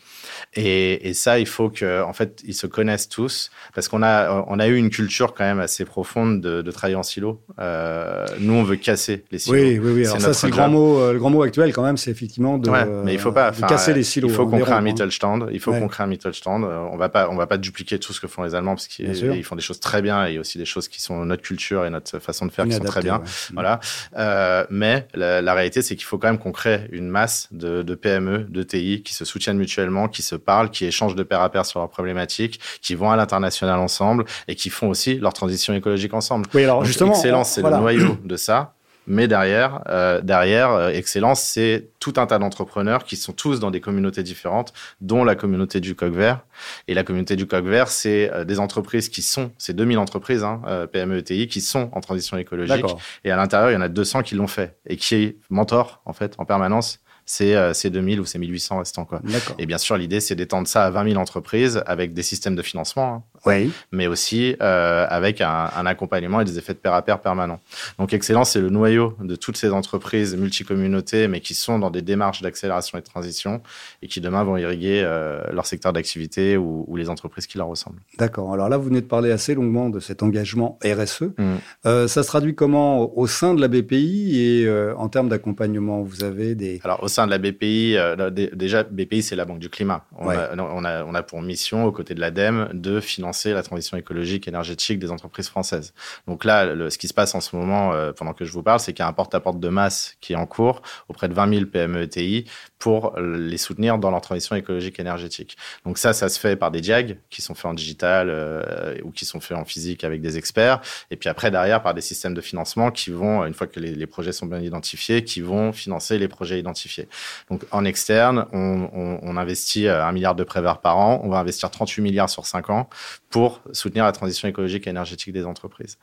Et, 0.55 1.09
et, 1.09 1.15
ça, 1.15 1.39
il 1.39 1.47
faut 1.47 1.71
que, 1.71 2.03
en 2.03 2.13
fait, 2.13 2.43
ils 2.45 2.55
se 2.55 2.67
connaissent 2.67 3.09
tous, 3.09 3.51
parce 3.75 3.89
qu'on 3.89 4.03
a, 4.03 4.45
on 4.49 4.59
a 4.59 4.67
eu 4.67 4.77
une 4.77 4.91
culture 4.91 5.35
quand 5.35 5.45
même 5.45 5.61
assez 5.61 5.85
profonde 5.85 6.41
de, 6.41 6.63
de 6.63 6.71
travailler 6.73 6.97
en 6.97 7.05
silo. 7.05 7.41
Nous, 7.59 8.55
on 8.55 8.65
veut 8.65 8.77
casser 8.77 9.25
les 9.31 9.39
silos. 9.39 9.57
Oui, 9.79 9.93
oui. 9.93 10.07
Alors 10.07 10.21
ça, 10.21 10.35
c'est 10.35 10.47
le 10.47 10.53
grand 10.53 10.69
mot, 10.69 10.99
euh, 10.99 11.13
le 11.13 11.19
grand 11.19 11.31
mot 11.31 11.43
actuel 11.43 11.73
quand 11.73 11.83
même, 11.83 11.97
c'est 11.97 12.11
effectivement 12.11 12.59
de, 12.59 12.71
ouais, 12.71 12.85
mais 13.05 13.13
il 13.15 13.19
faut 13.19 13.33
pas, 13.33 13.53
casser 13.53 13.93
les 13.93 14.03
silos. 14.03 14.29
Il 14.29 14.35
faut 14.35 14.47
qu'on 14.47 14.61
crée 14.61 14.73
un 14.73 14.81
Mittelstand. 14.81 15.49
Il 15.53 15.61
faut 15.61 15.73
ouais. 15.73 15.81
qu'on 15.81 15.89
crée 15.89 16.05
un 16.05 16.07
Mittelstand. 16.07 16.65
Euh, 16.65 16.87
on 16.93 16.97
va 16.97 17.09
pas, 17.09 17.29
on 17.31 17.37
va 17.37 17.47
pas 17.47 17.59
dupliquer 17.59 17.99
tout 17.99 18.13
ce 18.13 18.21
que 18.21 18.27
font 18.27 18.43
les 18.43 18.55
Allemands, 18.55 18.75
parce 18.75 18.87
qu'ils 18.87 19.45
font 19.45 19.57
des 19.57 19.63
choses 19.63 19.81
très 19.81 20.03
bien, 20.03 20.27
et 20.27 20.31
il 20.31 20.35
y 20.35 20.39
a 20.39 20.41
aussi 20.41 20.59
des 20.59 20.65
choses 20.65 20.89
qui 20.89 21.01
sont 21.01 21.25
notre 21.25 21.43
culture 21.43 21.85
et 21.85 21.91
notre 21.91 22.19
façon 22.19 22.47
de 22.47 22.53
faire 22.53 22.67
qui 22.67 22.73
sont 22.73 22.85
très 22.85 23.03
bien. 23.03 23.19
Ouais. 23.19 23.25
Voilà. 23.53 23.81
Euh, 24.17 24.65
mais 24.71 25.09
la, 25.15 25.43
la 25.43 25.55
réalité, 25.55 25.83
c'est 25.83 25.97
qu'il 25.97 26.05
faut 26.05 26.19
quand 26.19 26.29
même 26.29 26.39
qu'on 26.39 26.53
crée 26.53 26.89
une 26.93 27.09
masse 27.09 27.49
de, 27.53 27.83
de 27.83 27.95
PME, 27.95 28.47
de 28.49 28.63
TI 28.63 29.03
qui 29.03 29.15
se 29.15 29.25
soutiennent 29.25 29.59
mutuellement, 29.59 30.09
qui 30.09 30.23
se 30.23 30.37
parlent, 30.37 30.71
qui 30.71 30.85
échangent 30.85 31.15
de 31.15 31.23
pair 31.23 31.41
à 31.41 31.51
pair 31.51 31.67
sur 31.67 31.81
leurs 31.81 31.91
problématiques, 31.91 32.61
qui 32.81 32.95
vont 32.95 33.11
à 33.11 33.17
l'international 33.17 33.79
ensemble 33.79 34.25
et 34.49 34.55
qui 34.55 34.71
font 34.71 34.89
aussi 34.89 35.19
leur 35.19 35.33
transition 35.33 35.75
écologique 35.75 36.15
ensemble. 36.15 36.47
Oui, 36.55 36.65
alors 36.65 36.79
Donc, 36.79 36.87
justement, 36.87 37.13
excellence, 37.13 37.51
c'est 37.51 37.61
voilà. 37.61 37.77
le 37.77 37.83
noyau 37.83 38.19
de 38.25 38.37
ça. 38.37 38.74
Mais 39.07 39.29
derrière, 39.29 39.83
euh, 39.89 40.21
derrière 40.21 40.71
euh, 40.71 40.89
Excellence, 40.91 41.43
c'est 41.43 41.89
tout 41.99 42.15
un 42.17 42.27
tas 42.27 42.39
d'entrepreneurs 42.39 43.05
qui 43.05 43.17
sont 43.17 43.33
tous 43.33 43.61
dans 43.61 43.71
des 43.71 43.81
communautés 43.81 44.23
différentes, 44.23 44.73
dont 45.01 45.25
la 45.25 45.35
communauté 45.35 45.81
du 45.81 45.95
coq 45.95 46.13
vert. 46.13 46.41
Et 46.89 46.95
la 46.95 47.03
communauté 47.03 47.37
du 47.37 47.47
coq 47.47 47.65
vert, 47.65 47.89
c'est 47.89 48.31
euh, 48.33 48.45
des 48.45 48.61
entreprises 48.61 49.09
qui 49.09 49.23
sont, 49.23 49.51
c'est 49.59 49.75
2000 49.75 49.99
entreprises, 49.99 50.45
hein, 50.45 50.63
euh, 50.67 50.87
PME, 50.87 51.19
ETI, 51.19 51.49
qui 51.49 51.61
sont 51.61 51.91
en 51.93 52.01
transition 52.01 52.37
écologique. 52.37 52.85
Et 53.25 53.31
à 53.31 53.37
l'intérieur, 53.37 53.71
il 53.71 53.75
y 53.75 53.77
en 53.77 53.83
a 53.83 53.89
200 53.89 54.23
qui 54.23 54.35
l'ont 54.35 54.47
fait 54.47 54.77
et 54.87 54.97
qui 54.97 55.37
mentorent, 55.51 56.01
en 56.05 56.13
fait, 56.13 56.35
en 56.39 56.45
permanence 56.45 57.01
c'est 57.27 57.55
euh, 57.55 57.73
2000 57.85 58.21
ou 58.21 58.25
c'est 58.25 58.39
1800 58.39 58.79
restants. 58.79 59.05
Quoi. 59.05 59.21
Et 59.59 59.67
bien 59.67 59.79
sûr, 59.79 59.97
l'idée, 59.97 60.21
c'est 60.21 60.35
d'étendre 60.35 60.69
ça 60.69 60.85
à 60.85 60.91
20 60.91 61.11
000 61.11 61.21
entreprises 61.21 61.83
avec 61.87 62.13
des 62.13 62.23
systèmes 62.23 62.57
de 62.57 62.63
financement, 62.63 63.15
hein, 63.15 63.23
oui. 63.47 63.73
mais 63.93 64.07
aussi 64.07 64.57
euh, 64.61 65.07
avec 65.09 65.41
un, 65.41 65.71
un, 65.77 65.87
accompagnement 65.87 66.41
et 66.41 66.45
des 66.45 66.59
effets 66.59 66.75
de 66.75 66.79
pair 66.79 66.95
à 66.95 67.03
pair 67.03 67.21
permanents. 67.21 67.61
Donc, 67.99 68.13
Excellence, 68.13 68.51
c'est 68.51 68.61
le 68.61 68.71
noyau 68.71 69.17
de 69.21 69.37
toutes 69.37 69.57
ces 69.57 69.71
entreprises 69.71 70.37
multicommunautés, 70.37 71.29
mais 71.29 71.41
qui 71.41 71.55
sont 71.55 71.79
dans 71.79 71.91
des 71.91 72.03
démarches 72.03 72.43
d'accélération 72.43 72.99
et 72.99 73.01
de 73.01 73.07
transition 73.07 73.63
et 74.03 74.09
qui 74.09 74.21
demain 74.21 74.45
vont 74.45 74.57
irriguer 74.57 75.03
euh, 75.05 75.43
leur 75.53 75.67
secteur 75.67 75.93
d'activité 75.93 76.57
ou, 76.57 76.85
ou, 76.89 76.97
les 76.97 77.09
entreprises 77.09 77.47
qui 77.47 77.59
leur 77.59 77.69
ressemblent. 77.69 78.01
D'accord. 78.19 78.53
Alors 78.53 78.69
là, 78.69 78.77
vous 78.77 78.85
venez 78.85 79.01
de 79.01 79.07
parler 79.07 79.31
assez 79.31 79.55
longuement 79.55 79.89
de 79.91 80.01
cet 80.01 80.23
engagement 80.23 80.79
RSE. 80.85 81.23
Mmh. 81.23 81.55
Euh, 81.87 82.09
ça 82.09 82.23
se 82.23 82.29
traduit 82.29 82.55
comment 82.55 83.17
au 83.17 83.27
sein 83.27 83.55
de 83.55 83.61
la 83.61 83.69
BPI 83.69 84.41
et 84.41 84.71
en 84.97 85.09
termes 85.09 85.29
d'accompagnement? 85.29 86.03
Vous 86.03 86.25
avez 86.25 86.55
des... 86.55 86.81
Alors, 86.85 87.03
au 87.03 87.09
sein 87.15 87.27
de 87.27 87.31
la 87.31 87.39
BPI, 87.39 87.97
euh, 87.97 88.31
déjà, 88.31 88.83
BPI, 88.83 89.23
c'est 89.23 89.37
la 89.37 89.45
Banque 89.45 89.59
du 89.59 89.69
Climat. 89.69 90.05
On, 90.19 90.27
ouais. 90.27 90.37
a, 90.37 90.55
on, 90.57 90.85
a, 90.85 91.05
on, 91.05 91.15
a, 91.15 91.23
pour 91.23 91.41
mission, 91.43 91.85
aux 91.85 91.93
côtés 91.93 92.15
de 92.15 92.21
l'ADEME, 92.21 92.71
de 92.73 93.01
financer 93.01 93.53
la 93.53 93.63
transition 93.63 93.97
écologique 93.97 94.49
énergétique 94.49 94.99
des 94.99 95.11
entreprises 95.11 95.49
françaises. 95.49 95.95
Donc 96.27 96.45
là, 96.45 96.67
le, 96.75 96.91
ce 96.91 96.99
qui 96.99 97.09
se 97.09 97.15
passe 97.15 97.35
en 97.35 97.41
ce 97.41 97.57
moment, 97.57 97.93
euh, 97.93 98.13
pendant 98.13 98.33
que 98.33 98.45
je 98.45 98.53
vous 98.53 98.63
parle, 98.63 98.81
c'est 98.81 98.93
qu'il 98.93 99.03
y 99.03 99.07
a 99.07 99.09
un 99.09 99.13
porte-à-porte 99.13 99.57
-porte 99.57 99.61
de 99.61 99.69
masse 99.69 100.17
qui 100.21 100.33
est 100.33 100.37
en 100.37 100.47
cours 100.47 100.83
auprès 101.09 101.29
de 101.29 101.35
20 101.35 101.55
000 101.55 101.67
PME 101.67 102.03
ETI 102.03 102.45
pour 102.79 103.19
les 103.19 103.57
soutenir 103.57 103.99
dans 103.99 104.11
leur 104.11 104.21
transition 104.21 104.57
écologique 104.57 105.01
énergétique. 105.01 105.57
Donc 105.87 105.97
ça, 105.99 106.13
ça 106.13 106.29
se 106.29 106.39
fait 106.39 106.57
par 106.57 106.71
des 106.71 106.81
diag 106.81 107.19
qui 107.31 107.41
sont 107.41 107.55
faits 107.55 107.67
en 107.67 107.75
digital 107.75 108.29
euh, 108.29 108.97
ou 109.05 109.11
qui 109.11 109.25
sont 109.25 109.41
faits 109.41 109.57
en 109.57 109.65
physique 109.65 110.05
avec 110.05 110.21
des 110.21 110.37
experts. 110.37 110.81
Et 111.11 111.17
puis 111.17 111.29
après, 111.29 111.51
derrière, 111.51 111.83
par 111.83 111.95
des 111.95 112.03
systèmes 112.03 112.35
de 112.35 112.41
financement 112.41 112.91
qui 112.91 113.11
vont, 113.11 113.45
une 113.47 113.55
fois 113.55 113.67
que 113.67 113.81
les, 113.81 113.95
les 113.95 114.07
projets 114.07 114.33
sont 114.33 114.47
bien 114.47 114.61
identifiés, 114.61 115.25
qui 115.25 115.41
vont 115.41 115.73
financer 115.73 116.19
les 116.19 116.29
projets 116.29 116.59
identifiés. 116.59 117.04
Donc 117.51 117.63
en 117.71 117.85
externe, 117.85 118.47
on, 118.53 118.89
on, 118.93 119.19
on 119.23 119.37
investit 119.37 119.89
un 119.89 120.13
milliard 120.13 120.35
de 120.35 120.45
prévers 120.45 120.79
par 120.79 120.99
an. 120.99 121.21
On 121.25 121.29
va 121.29 121.39
investir 121.39 121.71
38 121.71 122.03
milliards 122.03 122.31
sur 122.31 122.47
5 122.47 122.71
ans 122.71 122.89
pour 123.31 123.61
soutenir 123.73 124.05
la 124.05 124.13
transition 124.13 124.49
écologique 124.49 124.87
et 124.87 124.91
énergétique 124.91 125.33
des 125.33 125.45
entreprises. 125.45 125.99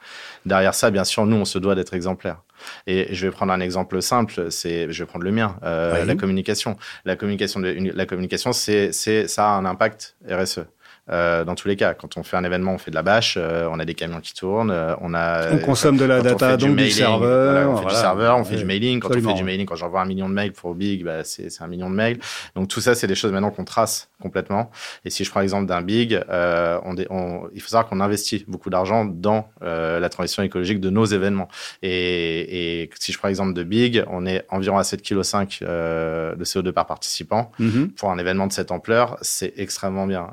Derrière 0.46 0.74
ça, 0.74 0.92
bien 0.92 1.04
sûr, 1.04 1.26
nous, 1.26 1.38
on 1.38 1.46
se 1.46 1.60
doit 1.60 1.76
d'être 1.76 1.94
exemplaires. 1.94 2.42
Et 2.88 3.14
je 3.14 3.28
vais 3.28 3.32
prendre 3.32 3.54
un 3.54 3.60
exemple 3.60 4.02
simple, 4.02 4.52
c'est, 4.52 4.92
je 4.92 5.04
vais 5.04 5.08
prendre 5.08 5.26
le 5.26 5.32
mien, 5.32 5.58
euh, 5.64 6.06
la 6.06 6.16
communication. 6.16 6.78
La 7.06 7.16
communication, 7.16 7.60
de, 7.60 7.92
la 7.94 8.06
communication, 8.06 8.54
c'est, 8.54 8.92
c'est, 8.92 9.28
ça 9.28 9.48
a 9.48 9.52
un 9.54 9.66
impact 9.66 10.16
RSE. 10.30 10.66
Euh, 11.12 11.44
dans 11.44 11.56
tous 11.56 11.68
les 11.68 11.76
cas. 11.76 11.94
Quand 11.94 12.16
on 12.18 12.24
fait 12.24 12.38
un 12.38 12.44
événement, 12.46 12.74
on 12.74 12.78
fait 12.78 12.92
de 12.92 12.96
la 12.96 13.04
bâche, 13.04 13.36
euh, 13.38 13.68
on 13.70 13.80
a 13.80 13.86
des 13.86 13.96
camions 13.96 14.22
qui 14.22 14.34
tournent, 14.34 14.72
euh, 14.72 14.96
on 15.02 15.14
a. 15.14 15.52
On 15.52 15.58
consomme 15.58 15.98
de 15.98 16.06
la 16.06 16.22
data, 16.22 16.56
donc 16.56 16.78
du, 16.78 16.90
serveur. 16.90 17.70
on 17.70 17.78
fait 17.78 17.90
du 17.90 17.96
serveur, 17.96 18.38
on 18.38 18.46
fait 18.46 18.56
du 18.56 18.66
mailing. 18.66 19.02
Quand 19.02 19.10
on 19.10 19.22
fait 19.22 19.34
du 19.34 19.44
mailing, 19.44 19.66
quand 19.66 19.76
j'envoie 19.76 20.02
un 20.02 20.06
million 20.06 20.30
de 20.30 20.34
mails 20.34 20.54
pour 20.54 20.74
Big, 20.74 21.04
bah, 21.04 21.26
c'est 21.26 21.50
un 21.60 21.68
million 21.68 21.90
de 21.90 21.96
mails. 21.96 22.20
Donc 22.56 22.70
tout 22.70 22.80
ça, 22.80 22.96
c'est 22.96 23.08
des 23.08 23.16
choses 23.16 23.32
maintenant 23.34 23.52
qu'on 23.52 23.66
trace 23.66 24.10
complètement. 24.22 24.72
Et 25.04 25.10
si 25.10 25.26
je 25.26 25.32
prends 25.32 25.42
l'exemple 25.42 25.66
d'un 25.66 25.82
Big, 25.82 26.18
on, 26.30 26.96
on, 27.10 27.50
il 27.54 27.62
faut 27.62 27.70
savoir 27.70 27.90
qu'on 27.90 28.00
investit 28.00 28.46
beaucoup 28.48 28.70
d'argent 28.70 29.04
dans 29.04 29.50
la 29.62 30.10
transition 30.10 30.44
écologique 30.44 30.80
de 30.80 30.90
nos 30.90 31.06
événements. 31.06 31.50
Et, 31.82 32.84
et, 32.84 32.90
si 33.00 33.12
je 33.12 33.18
prends 33.18 33.28
l'exemple 33.28 33.54
de 33.54 33.64
Big, 33.64 34.06
on 34.08 34.26
est 34.26 34.46
environ 34.50 34.78
à 34.78 34.84
7,5 34.84 35.60
kg 35.60 35.66
de 36.38 36.46
CO2 36.46 36.72
par 36.72 36.86
participant. 36.86 37.52
Mm-hmm. 37.60 37.90
Pour 37.90 38.12
un 38.12 38.18
événement 38.18 38.48
de 38.48 38.54
cette 38.54 38.72
ampleur, 38.72 39.18
c'est 39.22 39.54
extrêmement 39.58 40.08
bien. 40.08 40.28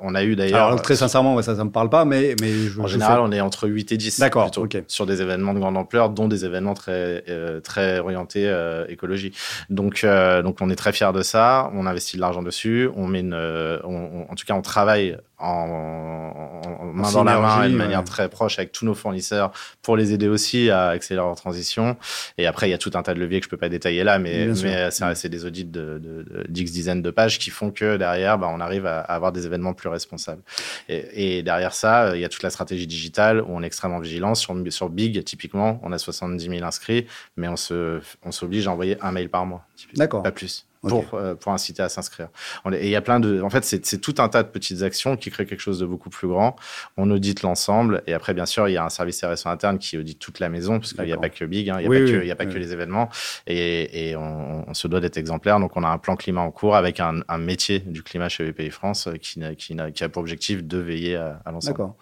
on 0.00 0.11
on 0.12 0.14
a 0.14 0.24
eu 0.24 0.36
d'ailleurs. 0.36 0.66
Alors, 0.66 0.82
très 0.82 0.96
sincèrement, 0.96 1.40
ça 1.42 1.54
ne 1.54 1.62
me 1.64 1.70
parle 1.70 1.88
pas, 1.88 2.04
mais. 2.04 2.36
mais 2.40 2.52
en 2.78 2.86
général, 2.86 3.20
on 3.20 3.32
est 3.32 3.40
entre 3.40 3.68
8 3.68 3.92
et 3.92 3.96
10. 3.96 4.20
D'accord. 4.20 4.50
Sur 4.88 5.06
des 5.06 5.22
événements 5.22 5.54
de 5.54 5.58
grande 5.58 5.76
ampleur, 5.76 6.10
dont 6.10 6.28
des 6.28 6.44
événements 6.44 6.74
très, 6.74 7.24
euh, 7.28 7.60
très 7.60 7.98
orientés 7.98 8.48
euh, 8.48 8.84
écologie. 8.88 9.32
Donc, 9.70 10.04
euh, 10.04 10.42
donc, 10.42 10.58
on 10.60 10.70
est 10.70 10.76
très 10.76 10.92
fiers 10.92 11.12
de 11.12 11.22
ça. 11.22 11.70
On 11.74 11.86
investit 11.86 12.16
de 12.16 12.20
l'argent 12.20 12.42
dessus. 12.42 12.88
On 12.96 13.06
met 13.06 13.20
une, 13.20 13.34
en 13.34 14.34
tout 14.34 14.44
cas, 14.46 14.54
on 14.54 14.62
travaille 14.62 15.16
en, 15.42 16.92
main 16.94 17.10
dans 17.12 17.24
la 17.24 17.40
main 17.40 17.64
et 17.64 17.70
de 17.70 17.76
manière 17.76 18.04
très 18.04 18.28
proche 18.28 18.58
avec 18.58 18.72
tous 18.72 18.84
nos 18.84 18.94
fournisseurs 18.94 19.52
pour 19.82 19.96
les 19.96 20.12
aider 20.12 20.28
aussi 20.28 20.70
à 20.70 20.88
accélérer 20.88 21.26
leur 21.26 21.36
transition. 21.36 21.96
Et 22.38 22.46
après, 22.46 22.68
il 22.68 22.70
y 22.70 22.74
a 22.74 22.78
tout 22.78 22.92
un 22.94 23.02
tas 23.02 23.14
de 23.14 23.20
leviers 23.20 23.40
que 23.40 23.46
je 23.46 23.50
peux 23.50 23.56
pas 23.56 23.68
détailler 23.68 24.04
là, 24.04 24.18
mais, 24.18 24.48
mais 24.62 24.90
c'est 24.90 25.28
des 25.28 25.44
audits 25.44 25.64
de, 25.64 25.98
de, 25.98 26.44
d'X 26.48 26.70
dizaines 26.70 27.02
de 27.02 27.10
pages 27.10 27.38
qui 27.38 27.50
font 27.50 27.70
que 27.70 27.96
derrière, 27.96 28.38
bah, 28.38 28.48
on 28.52 28.60
arrive 28.60 28.86
à, 28.86 29.00
avoir 29.00 29.32
des 29.32 29.46
événements 29.46 29.74
plus 29.74 29.88
responsables. 29.88 30.42
Et, 30.88 31.42
derrière 31.42 31.74
ça, 31.74 32.14
il 32.14 32.20
y 32.20 32.24
a 32.24 32.28
toute 32.28 32.42
la 32.42 32.50
stratégie 32.50 32.86
digitale 32.86 33.40
où 33.40 33.48
on 33.48 33.62
est 33.62 33.66
extrêmement 33.66 34.00
vigilant. 34.00 34.34
Sur, 34.34 34.54
sur 34.70 34.88
Big, 34.88 35.22
typiquement, 35.24 35.80
on 35.82 35.92
a 35.92 35.98
70 35.98 36.48
000 36.48 36.64
inscrits, 36.64 37.06
mais 37.36 37.48
on 37.48 37.56
se, 37.56 38.00
on 38.24 38.32
s'oblige 38.32 38.68
à 38.68 38.72
envoyer 38.72 38.96
un 39.00 39.12
mail 39.12 39.28
par 39.28 39.46
mois. 39.46 39.64
D'accord. 39.94 40.22
Pas 40.22 40.32
plus 40.32 40.66
pour, 40.88 41.14
euh, 41.14 41.34
pour 41.34 41.52
inciter 41.52 41.82
à 41.82 41.88
s'inscrire. 41.88 42.28
Et 42.72 42.86
il 42.86 42.90
y 42.90 42.96
a 42.96 43.00
plein 43.00 43.20
de. 43.20 43.40
En 43.42 43.50
fait, 43.50 43.64
c'est 43.64 43.98
tout 44.00 44.14
un 44.18 44.28
tas 44.28 44.42
de 44.42 44.48
petites 44.48 44.82
actions 44.82 45.16
qui 45.16 45.30
créent 45.30 45.46
quelque 45.46 45.60
chose 45.60 45.78
de 45.78 45.86
beaucoup 45.86 46.10
plus 46.10 46.28
grand. 46.28 46.56
On 46.96 47.10
audite 47.10 47.42
l'ensemble. 47.42 48.02
Et 48.06 48.14
après, 48.14 48.34
bien 48.34 48.46
sûr, 48.46 48.68
il 48.68 48.72
y 48.72 48.76
a 48.76 48.84
un 48.84 48.90
service 48.90 49.24
RSE 49.24 49.46
interne 49.46 49.78
qui 49.78 49.96
audite 49.96 50.18
toute 50.18 50.40
la 50.40 50.48
maison, 50.48 50.78
parce 50.78 50.92
qu'il 50.92 51.04
n'y 51.04 51.12
a 51.12 51.16
pas 51.16 51.28
que 51.28 51.44
Big, 51.44 51.70
hein, 51.70 51.76
il 51.80 51.88
n'y 51.88 51.96
a, 51.96 52.00
pas, 52.00 52.04
que, 52.04 52.24
y 52.24 52.30
a 52.30 52.36
pas 52.36 52.46
que 52.46 52.58
les 52.58 52.72
événements. 52.72 53.08
Et, 53.46 54.10
et 54.10 54.16
on, 54.16 54.68
on, 54.68 54.74
se 54.74 54.88
doit 54.88 55.00
d'être 55.00 55.18
exemplaire. 55.18 55.60
Donc, 55.60 55.76
on 55.76 55.84
a 55.84 55.88
un 55.88 55.98
plan 55.98 56.16
climat 56.16 56.40
en 56.40 56.50
cours 56.50 56.74
avec 56.74 57.00
un, 57.00 57.20
un 57.28 57.38
métier 57.38 57.78
du 57.78 58.02
climat 58.02 58.28
chez 58.28 58.50
BPI 58.50 58.70
France 58.70 59.06
euh, 59.06 59.16
qui, 59.16 59.40
qui, 59.56 59.76
qui, 59.94 60.04
a 60.04 60.08
pour 60.08 60.22
objectif 60.22 60.64
de 60.64 60.78
veiller 60.78 61.16
à, 61.16 61.40
à 61.44 61.52
l'ensemble. 61.52 61.76
D'accord. 61.76 61.96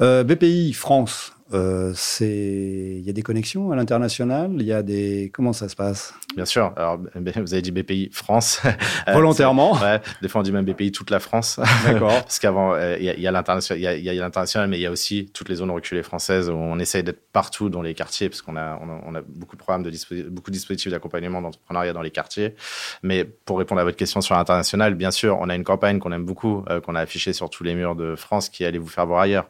Euh, 0.00 0.24
BPI 0.24 0.72
France, 0.72 1.35
euh, 1.52 1.94
il 2.20 3.02
y 3.02 3.10
a 3.10 3.12
des 3.12 3.22
connexions 3.22 3.70
à 3.70 3.76
l'international. 3.76 4.50
Il 4.58 4.66
y 4.66 4.72
a 4.72 4.82
des, 4.82 5.30
comment 5.32 5.52
ça 5.52 5.68
se 5.68 5.76
passe? 5.76 6.12
Bien 6.34 6.44
sûr. 6.44 6.72
Alors, 6.76 6.98
vous 7.14 7.54
avez 7.54 7.62
dit 7.62 7.70
BPI 7.70 8.10
France. 8.12 8.60
Euh, 9.08 9.12
Volontairement. 9.12 9.74
ouais. 9.74 10.00
Des 10.20 10.28
fois, 10.28 10.40
on 10.40 10.42
dit 10.42 10.50
même 10.50 10.64
BPI 10.64 10.90
toute 10.90 11.10
la 11.10 11.20
France. 11.20 11.60
D'accord. 11.86 12.10
Parce 12.10 12.38
qu'avant, 12.38 12.74
euh, 12.74 12.96
il 12.98 13.04
y 13.04 13.26
a, 13.26 13.30
l'international, 13.30 13.80
y 13.80 13.86
a, 13.86 14.66
mais 14.66 14.78
il 14.78 14.80
y 14.80 14.86
a 14.86 14.90
aussi 14.90 15.30
toutes 15.32 15.48
les 15.48 15.56
zones 15.56 15.70
reculées 15.70 16.02
françaises 16.02 16.48
où 16.48 16.54
on 16.54 16.78
essaye 16.78 17.04
d'être 17.04 17.30
partout 17.32 17.68
dans 17.68 17.82
les 17.82 17.94
quartiers, 17.94 18.28
parce 18.28 18.42
qu'on 18.42 18.56
a, 18.56 18.80
on 18.80 19.14
a, 19.14 19.20
beaucoup 19.20 19.54
de 19.54 19.60
programmes 19.60 19.84
de 19.84 19.90
beaucoup 20.30 20.50
de 20.50 20.56
dispositifs 20.56 20.90
d'accompagnement 20.90 21.40
d'entrepreneuriat 21.40 21.92
dans 21.92 22.02
les 22.02 22.10
quartiers. 22.10 22.54
Mais 23.02 23.24
pour 23.24 23.58
répondre 23.58 23.80
à 23.80 23.84
votre 23.84 23.96
question 23.96 24.20
sur 24.20 24.34
l'international, 24.34 24.94
bien 24.94 25.10
sûr, 25.10 25.38
on 25.40 25.48
a 25.48 25.54
une 25.54 25.64
campagne 25.64 26.00
qu'on 26.00 26.12
aime 26.12 26.24
beaucoup, 26.24 26.64
qu'on 26.84 26.94
a 26.96 27.00
affichée 27.00 27.32
sur 27.32 27.48
tous 27.48 27.62
les 27.62 27.74
murs 27.74 27.94
de 27.94 28.16
France, 28.16 28.48
qui 28.48 28.64
est 28.64 28.66
allez 28.66 28.78
vous 28.78 28.88
faire 28.88 29.06
voir 29.06 29.20
ailleurs. 29.20 29.46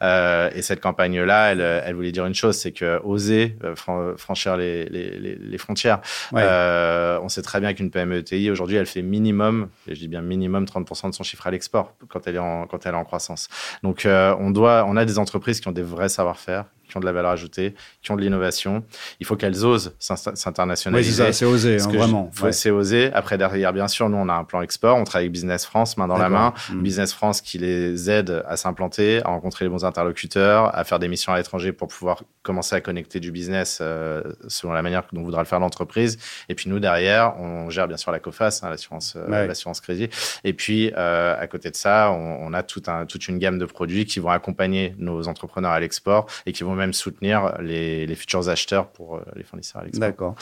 et 0.00 0.62
cette 0.62 0.80
campagne-là 0.80 1.39
euh, 1.48 1.82
elle, 1.84 1.94
voulait 1.94 2.12
dire 2.12 2.26
une 2.26 2.34
chose, 2.34 2.56
c'est 2.56 2.72
que 2.72 3.00
oser 3.04 3.56
euh, 3.64 3.74
franchir 4.16 4.56
les, 4.56 4.86
les, 4.86 5.58
frontières. 5.58 6.00
Euh, 6.34 7.18
on 7.22 7.28
sait 7.28 7.42
très 7.42 7.60
bien 7.60 7.74
qu'une 7.74 7.90
PME 7.90 8.18
ETI 8.18 8.50
aujourd'hui, 8.50 8.76
elle 8.76 8.86
fait 8.86 9.02
minimum, 9.02 9.68
et 9.86 9.94
je 9.94 10.00
dis 10.00 10.08
bien 10.08 10.22
minimum 10.22 10.64
30% 10.64 11.10
de 11.10 11.14
son 11.14 11.22
chiffre 11.22 11.46
à 11.46 11.50
l'export 11.50 11.94
quand 12.08 12.26
elle 12.26 12.36
est 12.36 12.38
en 12.38 12.66
quand 12.66 12.86
elle 12.86 12.94
est 12.94 12.98
en 12.98 13.04
croissance. 13.04 13.48
Donc 13.82 14.06
on 14.06 14.50
doit, 14.50 14.84
on 14.88 14.96
a 14.96 15.04
des 15.04 15.18
entreprises 15.18 15.60
qui 15.60 15.68
ont 15.68 15.72
des 15.72 15.82
vrais 15.82 16.08
savoir-faire, 16.08 16.64
qui 16.90 16.96
ont 16.96 17.00
de 17.00 17.06
la 17.06 17.12
valeur 17.12 17.30
ajoutée, 17.30 17.74
qui 18.02 18.10
ont 18.10 18.16
de 18.16 18.20
l'innovation. 18.20 18.84
Il 19.20 19.26
faut 19.26 19.36
qu'elles 19.36 19.64
osent 19.64 19.94
s'internationaliser. 19.98 21.24
Oui, 21.24 21.32
c'est 21.32 21.44
oser, 21.44 21.80
hein, 21.80 21.88
vraiment. 21.88 22.30
C'est 22.50 22.70
oser. 22.70 23.10
Après, 23.14 23.38
derrière, 23.38 23.72
bien 23.72 23.88
sûr, 23.88 24.08
nous, 24.08 24.16
on 24.16 24.28
a 24.28 24.34
un 24.34 24.44
plan 24.44 24.62
export. 24.62 24.96
On 24.96 25.04
travaille 25.04 25.24
avec 25.26 25.32
Business 25.32 25.64
France, 25.64 25.96
main 25.96 26.08
dans 26.08 26.18
la 26.18 26.28
main. 26.28 26.52
Mm. 26.70 26.82
Business 26.82 27.12
France 27.12 27.40
qui 27.40 27.58
les 27.58 28.10
aide 28.10 28.42
à 28.46 28.56
s'implanter, 28.56 29.22
à 29.24 29.28
rencontrer 29.28 29.64
les 29.64 29.68
bons 29.68 29.84
interlocuteurs, 29.84 30.76
à 30.76 30.84
faire 30.84 30.98
des 30.98 31.08
missions 31.08 31.32
à 31.32 31.36
l'étranger 31.36 31.72
pour 31.72 31.88
pouvoir 31.88 32.22
commencer 32.42 32.74
à 32.74 32.80
connecter 32.80 33.20
du 33.20 33.30
business 33.30 33.78
euh, 33.80 34.22
selon 34.48 34.72
la 34.72 34.82
manière 34.82 35.04
dont 35.12 35.22
voudra 35.22 35.42
le 35.42 35.46
faire 35.46 35.60
l'entreprise. 35.60 36.18
Et 36.48 36.54
puis, 36.54 36.68
nous, 36.68 36.80
derrière, 36.80 37.38
on 37.38 37.70
gère 37.70 37.86
bien 37.88 37.96
sûr 37.96 38.12
la 38.12 38.18
COFAS, 38.18 38.60
hein, 38.62 38.70
l'assurance 38.70 39.14
euh, 39.16 39.46
l'assurance 39.46 39.80
crédit. 39.80 40.08
Et 40.44 40.52
puis, 40.52 40.92
euh, 40.96 41.34
à 41.38 41.46
côté 41.46 41.70
de 41.70 41.76
ça, 41.76 42.10
on, 42.10 42.38
on 42.40 42.52
a 42.52 42.62
tout 42.62 42.82
un, 42.86 43.06
toute 43.06 43.28
une 43.28 43.38
gamme 43.38 43.58
de 43.58 43.66
produits 43.66 44.04
qui 44.04 44.20
vont 44.20 44.30
accompagner 44.30 44.94
nos 44.98 45.28
entrepreneurs 45.28 45.72
à 45.72 45.80
l'export 45.80 46.26
et 46.46 46.52
qui 46.52 46.64
vont 46.64 46.74
même 46.80 46.92
soutenir 46.92 47.54
les, 47.60 48.14
futurs 48.14 48.48
acheteurs 48.48 48.88
pour 48.88 49.16
euh, 49.16 49.20
les 49.36 49.44
fournisseurs 49.44 49.82
à 49.82 49.84
l'export. 49.84 50.00
D'accord. 50.00 50.34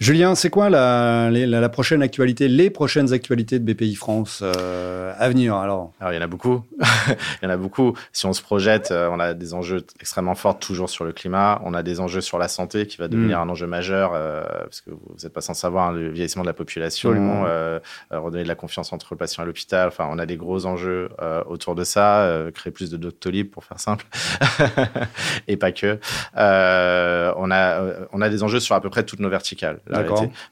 Julien, 0.00 0.34
c'est 0.34 0.50
quoi 0.50 0.68
la, 0.68 1.30
la, 1.30 1.68
prochaine 1.68 2.02
actualité, 2.02 2.48
les 2.48 2.70
prochaines 2.70 3.12
actualités 3.12 3.58
de 3.58 3.72
BPI 3.72 3.94
France 3.94 4.40
euh, 4.42 5.12
à 5.16 5.28
venir 5.28 5.54
alors? 5.54 5.92
Alors, 6.00 6.12
il 6.12 6.16
y 6.16 6.18
en 6.18 6.22
a 6.22 6.26
beaucoup. 6.26 6.64
il 7.08 7.44
y 7.44 7.46
en 7.46 7.50
a 7.50 7.56
beaucoup. 7.56 7.94
Si 8.12 8.26
on 8.26 8.32
se 8.32 8.42
projette, 8.42 8.90
euh, 8.90 9.08
on 9.12 9.20
a 9.20 9.34
des 9.34 9.54
enjeux 9.54 9.84
extrêmement 10.00 10.34
forts 10.34 10.58
toujours 10.58 10.90
sur 10.90 11.04
le 11.04 11.12
climat. 11.12 11.60
On 11.64 11.74
a 11.74 11.82
des 11.82 12.00
enjeux 12.00 12.20
sur 12.20 12.38
la 12.38 12.48
santé 12.48 12.86
qui 12.86 12.98
va 12.98 13.08
devenir 13.08 13.38
mm. 13.38 13.42
un 13.42 13.48
enjeu 13.48 13.66
majeur 13.66 14.12
parce 14.12 14.80
que 14.80 14.90
vous 14.90 15.16
n'êtes 15.22 15.32
pas 15.32 15.40
sans 15.40 15.54
savoir 15.54 15.88
hein, 15.88 15.92
le 15.92 16.10
vieillissement 16.10 16.42
de 16.42 16.48
la 16.48 16.52
population, 16.52 17.44
redonner 18.10 18.42
de 18.42 18.48
la 18.48 18.54
confiance 18.54 18.92
entre 18.92 19.08
le 19.12 19.16
patient 19.16 19.42
et 19.42 19.46
l'hôpital. 19.46 19.88
Enfin, 19.88 20.08
on 20.10 20.18
a 20.18 20.26
des 20.26 20.36
gros 20.36 20.66
enjeux 20.66 21.10
autour 21.46 21.74
de 21.74 21.84
ça. 21.84 22.50
créer 22.54 22.72
plus 22.72 22.90
de 22.90 22.96
Doctolib 22.96 23.50
pour 23.50 23.64
faire 23.64 23.78
simple 23.78 24.06
et 25.48 25.56
pas 25.56 25.72
que 25.72 25.81
euh, 25.84 27.32
on, 27.36 27.50
a, 27.50 27.80
euh, 27.80 28.06
on 28.12 28.20
a 28.20 28.28
des 28.28 28.42
enjeux 28.42 28.60
sur 28.60 28.74
à 28.74 28.80
peu 28.80 28.90
près 28.90 29.04
toutes 29.04 29.20
nos 29.20 29.28
verticales. 29.28 29.80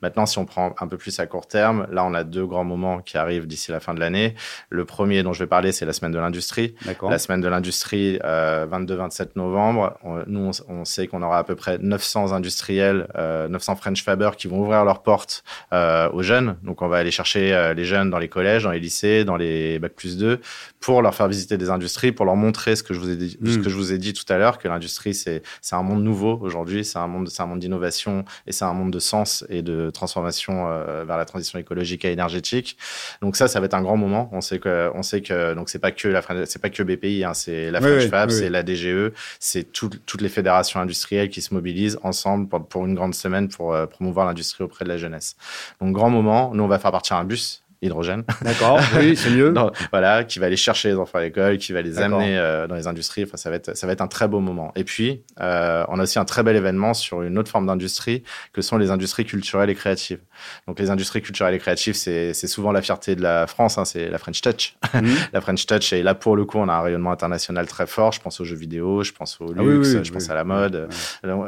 Maintenant, 0.02 0.26
si 0.26 0.38
on 0.38 0.44
prend 0.44 0.74
un 0.80 0.88
peu 0.88 0.96
plus 0.96 1.18
à 1.20 1.26
court 1.26 1.46
terme, 1.46 1.86
là, 1.90 2.04
on 2.04 2.14
a 2.14 2.24
deux 2.24 2.46
grands 2.46 2.64
moments 2.64 3.00
qui 3.00 3.18
arrivent 3.18 3.46
d'ici 3.46 3.70
la 3.70 3.80
fin 3.80 3.94
de 3.94 4.00
l'année. 4.00 4.34
Le 4.68 4.84
premier 4.84 5.22
dont 5.22 5.32
je 5.32 5.40
vais 5.40 5.48
parler, 5.48 5.72
c'est 5.72 5.86
la 5.86 5.92
semaine 5.92 6.12
de 6.12 6.18
l'industrie. 6.18 6.74
La 7.10 7.18
semaine 7.18 7.40
de 7.40 7.48
l'industrie, 7.48 8.18
22-27 8.18 8.22
euh, 8.24 9.26
novembre. 9.36 9.98
nous, 10.26 10.50
on, 10.68 10.84
sait 10.84 11.06
qu'on 11.06 11.22
aura 11.22 11.38
à 11.38 11.44
peu 11.44 11.54
près 11.54 11.78
900 11.78 12.32
industriels, 12.32 13.06
900 13.16 13.76
French 13.76 14.02
Faber 14.02 14.30
qui 14.36 14.48
vont 14.48 14.60
ouvrir 14.60 14.84
leurs 14.84 15.02
portes 15.02 15.44
aux 15.72 16.22
jeunes. 16.22 16.56
Donc, 16.62 16.82
on 16.82 16.88
va 16.88 16.98
aller 16.98 17.10
chercher 17.10 17.72
les 17.74 17.84
jeunes 17.84 18.10
dans 18.10 18.18
les 18.18 18.28
collèges, 18.28 18.64
dans 18.64 18.70
les 18.70 18.80
lycées, 18.80 19.24
dans 19.24 19.36
les 19.36 19.78
bac 19.78 19.92
plus 19.94 20.16
2 20.16 20.40
pour 20.80 21.02
leur 21.02 21.14
faire 21.14 21.28
visiter 21.28 21.58
des 21.58 21.70
industries, 21.70 22.12
pour 22.12 22.24
leur 22.24 22.36
montrer 22.36 22.74
ce 22.74 22.82
que 22.82 22.94
je 22.94 23.00
vous 23.00 23.10
ai 23.10 23.16
dit, 23.16 23.38
ce 23.44 23.58
hmm. 23.58 23.62
que 23.62 23.70
je 23.70 23.76
vous 23.76 23.92
ai 23.92 23.98
dit 23.98 24.12
tout 24.12 24.30
à 24.32 24.38
l'heure, 24.38 24.58
que 24.58 24.66
l'industrie 24.66 25.14
c'est 25.20 25.74
un 25.74 25.82
monde 25.82 26.02
nouveau 26.02 26.38
aujourd'hui, 26.42 26.84
c'est 26.84 26.98
un 26.98 27.06
monde 27.06 27.28
c'est 27.28 27.42
un 27.42 27.46
monde 27.46 27.60
d'innovation 27.60 28.24
et 28.46 28.52
c'est 28.52 28.64
un 28.64 28.72
monde 28.72 28.90
de 28.90 28.98
sens 28.98 29.44
et 29.48 29.62
de 29.62 29.90
transformation 29.90 30.68
euh, 30.68 31.04
vers 31.04 31.16
la 31.16 31.24
transition 31.24 31.58
écologique 31.58 32.04
et 32.04 32.12
énergétique. 32.12 32.76
Donc 33.22 33.36
ça, 33.36 33.48
ça 33.48 33.60
va 33.60 33.66
être 33.66 33.74
un 33.74 33.82
grand 33.82 33.96
moment. 33.96 34.28
On 34.32 34.40
sait 34.40 34.58
que 34.58 34.90
on 34.94 35.02
sait 35.02 35.22
que 35.22 35.54
donc 35.54 35.68
c'est 35.68 35.78
pas 35.78 35.92
que 35.92 36.08
la 36.08 36.22
c'est 36.46 36.60
pas 36.60 36.70
que 36.70 36.82
BPI, 36.82 37.24
hein, 37.24 37.34
c'est 37.34 37.70
la 37.70 37.80
French 37.80 38.08
Fab, 38.08 38.30
c'est 38.30 38.50
la 38.50 38.62
DGE, 38.62 39.12
c'est 39.38 39.64
toutes 39.72 40.20
les 40.20 40.28
fédérations 40.28 40.80
industrielles 40.80 41.30
qui 41.30 41.42
se 41.42 41.54
mobilisent 41.54 41.98
ensemble 42.02 42.48
pour, 42.48 42.66
pour 42.66 42.86
une 42.86 42.94
grande 42.94 43.14
semaine 43.14 43.48
pour 43.48 43.74
euh, 43.74 43.86
promouvoir 43.86 44.26
l'industrie 44.26 44.64
auprès 44.64 44.84
de 44.84 44.90
la 44.90 44.96
jeunesse. 44.96 45.36
Donc 45.80 45.92
grand 45.92 46.10
moment. 46.10 46.52
Nous 46.54 46.62
on 46.62 46.68
va 46.68 46.78
faire 46.78 46.92
partir 46.92 47.16
un 47.16 47.24
bus 47.24 47.62
hydrogène. 47.82 48.24
D'accord, 48.42 48.78
oui, 48.98 49.16
c'est 49.16 49.30
mieux. 49.30 49.54
voilà, 49.90 50.24
qui 50.24 50.38
va 50.38 50.46
aller 50.46 50.56
chercher 50.56 50.88
les 50.88 50.96
enfants 50.96 51.18
à 51.18 51.22
l'école, 51.22 51.58
qui 51.58 51.72
va 51.72 51.82
les 51.82 51.98
amener 51.98 52.36
euh, 52.38 52.66
dans 52.66 52.74
les 52.74 52.86
industries. 52.86 53.24
Enfin, 53.24 53.36
ça 53.36 53.50
va 53.50 53.56
être, 53.56 53.76
ça 53.76 53.86
va 53.86 53.92
être 53.92 54.00
un 54.00 54.08
très 54.08 54.28
beau 54.28 54.40
moment. 54.40 54.72
Et 54.76 54.84
puis, 54.84 55.22
euh, 55.40 55.84
on 55.88 55.98
a 55.98 56.02
aussi 56.02 56.18
un 56.18 56.24
très 56.24 56.42
bel 56.42 56.56
événement 56.56 56.94
sur 56.94 57.22
une 57.22 57.38
autre 57.38 57.50
forme 57.50 57.66
d'industrie 57.66 58.22
que 58.52 58.60
sont 58.62 58.76
les 58.76 58.90
industries 58.90 59.24
culturelles 59.24 59.70
et 59.70 59.74
créatives. 59.74 60.20
Donc, 60.66 60.78
les 60.78 60.90
industries 60.90 61.22
culturelles 61.22 61.54
et 61.54 61.58
créatives, 61.58 61.94
c'est, 61.94 62.34
c'est 62.34 62.46
souvent 62.46 62.72
la 62.72 62.82
fierté 62.82 63.16
de 63.16 63.22
la 63.22 63.46
France. 63.46 63.78
Hein, 63.78 63.84
c'est 63.84 64.08
la 64.08 64.18
French 64.18 64.40
Touch. 64.40 64.76
Mhm. 64.94 65.14
la 65.32 65.40
French 65.40 65.66
Touch. 65.66 65.92
Et 65.92 66.02
là, 66.02 66.14
pour 66.14 66.36
le 66.36 66.44
coup, 66.44 66.58
on 66.58 66.68
a 66.68 66.74
un 66.74 66.82
rayonnement 66.82 67.12
international 67.12 67.66
très 67.66 67.86
fort. 67.86 68.12
Je 68.12 68.20
pense 68.20 68.40
aux 68.40 68.44
jeux 68.44 68.56
vidéo, 68.56 69.02
je 69.02 69.12
pense 69.12 69.40
au 69.40 69.54
ah 69.56 69.62
luxe, 69.62 70.02
je 70.02 70.12
pense 70.12 70.28
à 70.28 70.34
la 70.34 70.44
mode, 70.44 70.88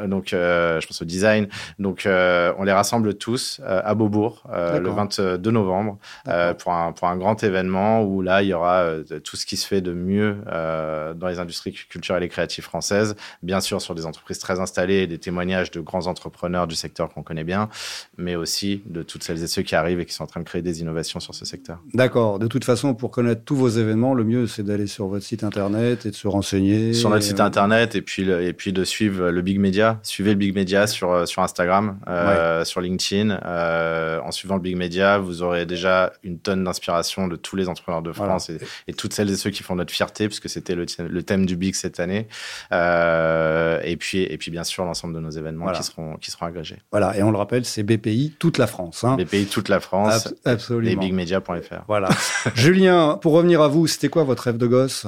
donc 0.07 0.33
euh, 0.33 0.79
je 0.81 0.87
pense 0.87 1.01
au 1.01 1.05
design. 1.05 1.47
Donc, 1.79 2.05
euh, 2.05 2.53
on 2.57 2.63
les 2.63 2.71
rassemble 2.71 3.13
tous 3.15 3.61
à 3.65 3.93
Beaubourg 3.93 4.43
le 4.51 4.89
22 4.89 5.51
novembre. 5.51 5.97
Pour, 6.25 6.73
un, 6.73 6.91
pour 6.91 7.07
un 7.07 7.17
grand 7.17 7.43
événement 7.43 8.03
où 8.03 8.21
là, 8.21 8.41
il 8.43 8.49
y 8.49 8.53
aura 8.53 8.85
tout 9.23 9.35
ce 9.35 9.45
qui 9.45 9.57
se 9.57 9.67
fait 9.67 9.81
de 9.81 9.93
mieux 9.93 10.37
dans 10.47 11.27
les 11.27 11.39
industries 11.39 11.73
culturelles 11.73 12.23
et 12.23 12.29
créatives 12.29 12.63
françaises. 12.63 13.15
Bien 13.41 13.61
sûr, 13.61 13.81
sur 13.81 13.95
des 13.95 14.05
entreprises 14.05 14.39
très 14.39 14.59
installées, 14.59 15.07
des 15.07 15.17
témoignages 15.17 15.71
de 15.71 15.79
grands 15.79 16.07
entrepreneurs 16.07 16.67
du 16.67 16.75
secteur 16.75 17.13
qu'on 17.13 17.23
connaît 17.23 17.43
bien, 17.43 17.69
mais 18.17 18.35
aussi 18.35 18.83
de 18.85 19.03
toutes 19.03 19.23
celles 19.23 19.43
et 19.43 19.47
ceux 19.47 19.61
qui 19.61 19.75
arrivent 19.75 19.99
et 19.99 20.05
qui 20.05 20.13
sont 20.13 20.23
en 20.23 20.27
train 20.27 20.39
de 20.39 20.45
créer 20.45 20.61
des 20.61 20.81
innovations 20.81 21.19
sur 21.19 21.35
ce 21.35 21.45
secteur. 21.45 21.79
D'accord. 21.93 22.39
De 22.39 22.47
toute 22.47 22.65
façon, 22.65 22.93
pour 22.93 23.11
connaître 23.11 23.43
tous 23.43 23.55
vos 23.55 23.69
événements, 23.69 24.13
le 24.13 24.23
mieux, 24.23 24.47
c'est 24.47 24.63
d'aller 24.63 24.87
sur 24.87 25.07
votre 25.07 25.25
site 25.25 25.43
internet 25.43 26.05
et 26.05 26.11
de 26.11 26.15
se 26.15 26.27
renseigner. 26.27 26.93
Sur 26.93 27.09
notre 27.09 27.23
site 27.23 27.39
internet 27.39 27.95
et 27.95 28.01
puis, 28.01 28.29
et 28.29 28.53
puis 28.53 28.73
de 28.73 28.83
suivre 28.83 29.29
le 29.29 29.41
Big 29.41 29.59
Media. 29.59 29.99
Suivez 30.03 30.31
le 30.31 30.37
Big 30.37 30.55
Media 30.55 30.87
sur, 30.87 31.27
sur 31.27 31.41
Instagram, 31.41 31.99
euh, 32.07 32.63
sur 32.63 32.81
LinkedIn. 32.81 33.39
Euh, 33.45 34.19
en 34.21 34.31
suivant 34.31 34.55
le 34.55 34.61
Big 34.61 34.77
Media, 34.77 35.17
vous 35.17 35.41
aurez 35.41 35.65
déjà 35.65 36.12
une 36.23 36.39
tonne 36.39 36.63
d'inspiration 36.63 37.27
de 37.27 37.35
tous 37.35 37.55
les 37.55 37.69
entrepreneurs 37.69 38.01
de 38.01 38.11
France 38.11 38.49
et, 38.87 38.93
toutes 38.93 39.13
celles 39.13 39.31
et 39.31 39.35
ceux 39.35 39.49
qui 39.49 39.63
font 39.63 39.75
notre 39.75 39.93
fierté, 39.93 40.27
puisque 40.27 40.49
c'était 40.49 40.75
le, 40.75 40.85
le, 40.99 41.23
thème 41.23 41.45
du 41.45 41.55
Big 41.55 41.75
cette 41.75 41.99
année. 41.99 42.27
Euh, 42.71 43.79
et, 43.83 43.97
puis, 43.97 44.21
et 44.21 44.37
puis, 44.37 44.51
bien 44.51 44.63
sûr, 44.63 44.85
l'ensemble 44.85 45.15
de 45.15 45.19
nos 45.19 45.29
événements 45.29 45.71
qui, 45.71 45.83
seront, 45.83 46.17
qui 46.17 46.31
seront 46.31 46.45
agrégés. 46.45 46.79
Voilà. 46.91 47.17
Et 47.17 47.23
on 47.23 47.31
le 47.31 47.37
rappelle, 47.37 47.65
c'est 47.65 47.83
BPI 47.83 48.35
toute 48.39 48.57
la 48.57 48.67
France. 48.67 49.03
Hein. 49.03 49.15
BPI 49.17 49.45
toute 49.45 49.69
la 49.69 49.79
France. 49.79 50.33
absolument. 50.45 50.91
Et 50.91 50.95
bigmedia.fr. 50.95 51.83
Voilà. 51.87 52.09
Julien, 52.55 53.17
pour 53.21 53.33
revenir 53.33 53.61
à 53.61 53.67
vous, 53.67 53.87
c'était 53.87 54.09
quoi 54.09 54.23
votre 54.23 54.43
rêve 54.43 54.57
de 54.57 54.67
gosse? 54.67 55.07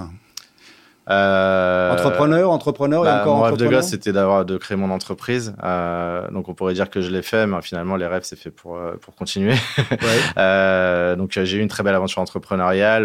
Euh, 1.10 1.94
entrepreneur, 1.94 2.50
entrepreneur 2.52 3.04
et 3.04 3.08
bah, 3.08 3.22
encore 3.22 3.38
Mon 3.38 3.44
rêve 3.44 3.58
de 3.58 3.68
gosse, 3.68 3.88
c'était 3.88 4.12
d'avoir 4.12 4.46
de 4.46 4.58
créer 4.58 4.78
mon 4.78 4.89
entreprise. 4.89 5.56
Euh, 5.63 6.30
donc, 6.32 6.50
on 6.50 6.54
pourrait 6.54 6.74
dire 6.74 6.89
que 6.89 7.02
je 7.02 7.12
l'ai 7.12 7.22
fait, 7.22 7.46
mais 7.46 7.62
finalement, 7.62 7.96
les 7.96 8.08
rêves, 8.08 8.24
c'est 8.24 8.36
fait 8.36 8.52
pour 8.52 8.78
euh, 8.78 8.96
pour 9.02 9.15
continuer. 9.15 9.56
donc, 11.18 11.32
j'ai 11.32 11.58
eu 11.58 11.62
une 11.62 11.68
très 11.68 11.84
belle 11.84 11.96
aventure 11.96 12.22
entrepreneuriale. 12.22 13.04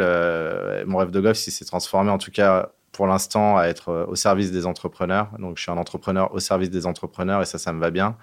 mon 0.86 0.98
rêve 0.98 1.10
de 1.10 1.20
gosse, 1.20 1.46
il 1.46 1.50
s'est 1.50 1.64
transformé, 1.64 2.10
en 2.10 2.18
tout 2.18 2.30
cas, 2.30 2.70
pour 3.00 3.06
l'instant 3.06 3.56
à 3.56 3.64
être 3.64 3.88
euh, 3.88 4.04
au 4.08 4.14
service 4.14 4.52
des 4.52 4.66
entrepreneurs. 4.66 5.30
Donc, 5.38 5.56
je 5.56 5.62
suis 5.62 5.70
un 5.70 5.78
entrepreneur 5.78 6.34
au 6.34 6.38
service 6.38 6.68
des 6.68 6.84
entrepreneurs 6.84 7.40
et 7.40 7.46
ça, 7.46 7.56
ça 7.56 7.72
me 7.72 7.80
va 7.80 7.90
bien. 7.90 8.14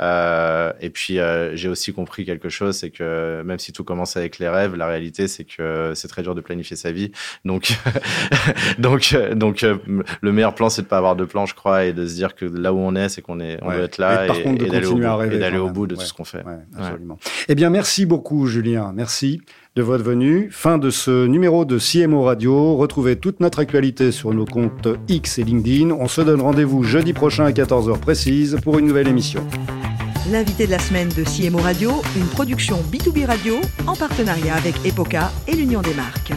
Euh, 0.00 0.72
et 0.80 0.90
puis, 0.90 1.20
euh, 1.20 1.54
j'ai 1.54 1.68
aussi 1.68 1.92
compris 1.92 2.24
quelque 2.24 2.48
chose, 2.48 2.76
c'est 2.76 2.90
que 2.90 3.44
même 3.46 3.60
si 3.60 3.72
tout 3.72 3.84
commence 3.84 4.16
avec 4.16 4.40
les 4.40 4.48
rêves, 4.48 4.74
la 4.74 4.88
réalité, 4.88 5.28
c'est 5.28 5.44
que 5.44 5.92
c'est 5.94 6.08
très 6.08 6.24
dur 6.24 6.34
de 6.34 6.40
planifier 6.40 6.74
sa 6.74 6.90
vie. 6.90 7.12
Donc, 7.44 7.78
donc, 8.80 9.16
donc, 9.36 9.62
le 9.62 10.32
meilleur 10.32 10.56
plan, 10.56 10.68
c'est 10.68 10.82
de 10.82 10.88
pas 10.88 10.98
avoir 10.98 11.14
de 11.14 11.26
plan, 11.26 11.46
je 11.46 11.54
crois, 11.54 11.84
et 11.84 11.92
de 11.92 12.04
se 12.04 12.14
dire 12.14 12.34
que 12.34 12.44
là 12.44 12.74
où 12.74 12.78
on 12.78 12.96
est, 12.96 13.10
c'est 13.10 13.22
qu'on 13.22 13.38
est, 13.38 13.60
on 13.62 13.66
doit 13.66 13.84
être 13.84 13.98
là 13.98 14.26
et, 14.26 14.48
et 14.48 14.68
d'aller 14.68 14.88
au, 14.88 14.96
bout, 14.96 15.60
au 15.60 15.70
bout 15.70 15.86
de 15.86 15.94
tout 15.94 16.00
ce 16.00 16.12
qu'on 16.12 16.24
fait. 16.24 16.42
absolument. 16.76 17.20
Eh 17.46 17.54
bien, 17.54 17.70
merci 17.70 18.04
beaucoup, 18.04 18.48
Julien. 18.48 18.90
Merci 18.96 19.42
de 19.76 19.82
votre 19.82 20.04
venue. 20.04 20.48
Fin 20.52 20.78
de 20.78 20.90
ce 20.90 21.26
numéro 21.26 21.64
de 21.64 21.78
CMO 21.78 22.22
Radio. 22.22 22.76
Retrouvez 22.76 23.16
toute 23.16 23.40
notre 23.40 23.58
actualité 23.58 24.12
sur 24.12 24.32
nos 24.32 24.44
comptes 24.44 24.86
X 25.08 25.38
et 25.38 25.44
LinkedIn. 25.44 25.90
On 25.90 26.06
se 26.06 26.20
donne 26.20 26.40
rendez-vous 26.40 26.84
jeudi 26.84 27.12
prochain 27.12 27.46
à 27.46 27.50
14h 27.50 27.98
précise 27.98 28.56
pour 28.62 28.78
une 28.78 28.86
nouvelle 28.86 29.08
émission. 29.08 29.44
L'invité 30.30 30.66
de 30.66 30.70
la 30.70 30.78
semaine 30.78 31.08
de 31.08 31.24
CMO 31.24 31.58
Radio, 31.58 31.90
une 32.16 32.26
production 32.26 32.78
B2B 32.92 33.26
Radio 33.26 33.56
en 33.86 33.96
partenariat 33.96 34.54
avec 34.54 34.74
Epoca 34.86 35.32
et 35.48 35.56
l'Union 35.56 35.82
des 35.82 35.94
marques. 35.94 36.32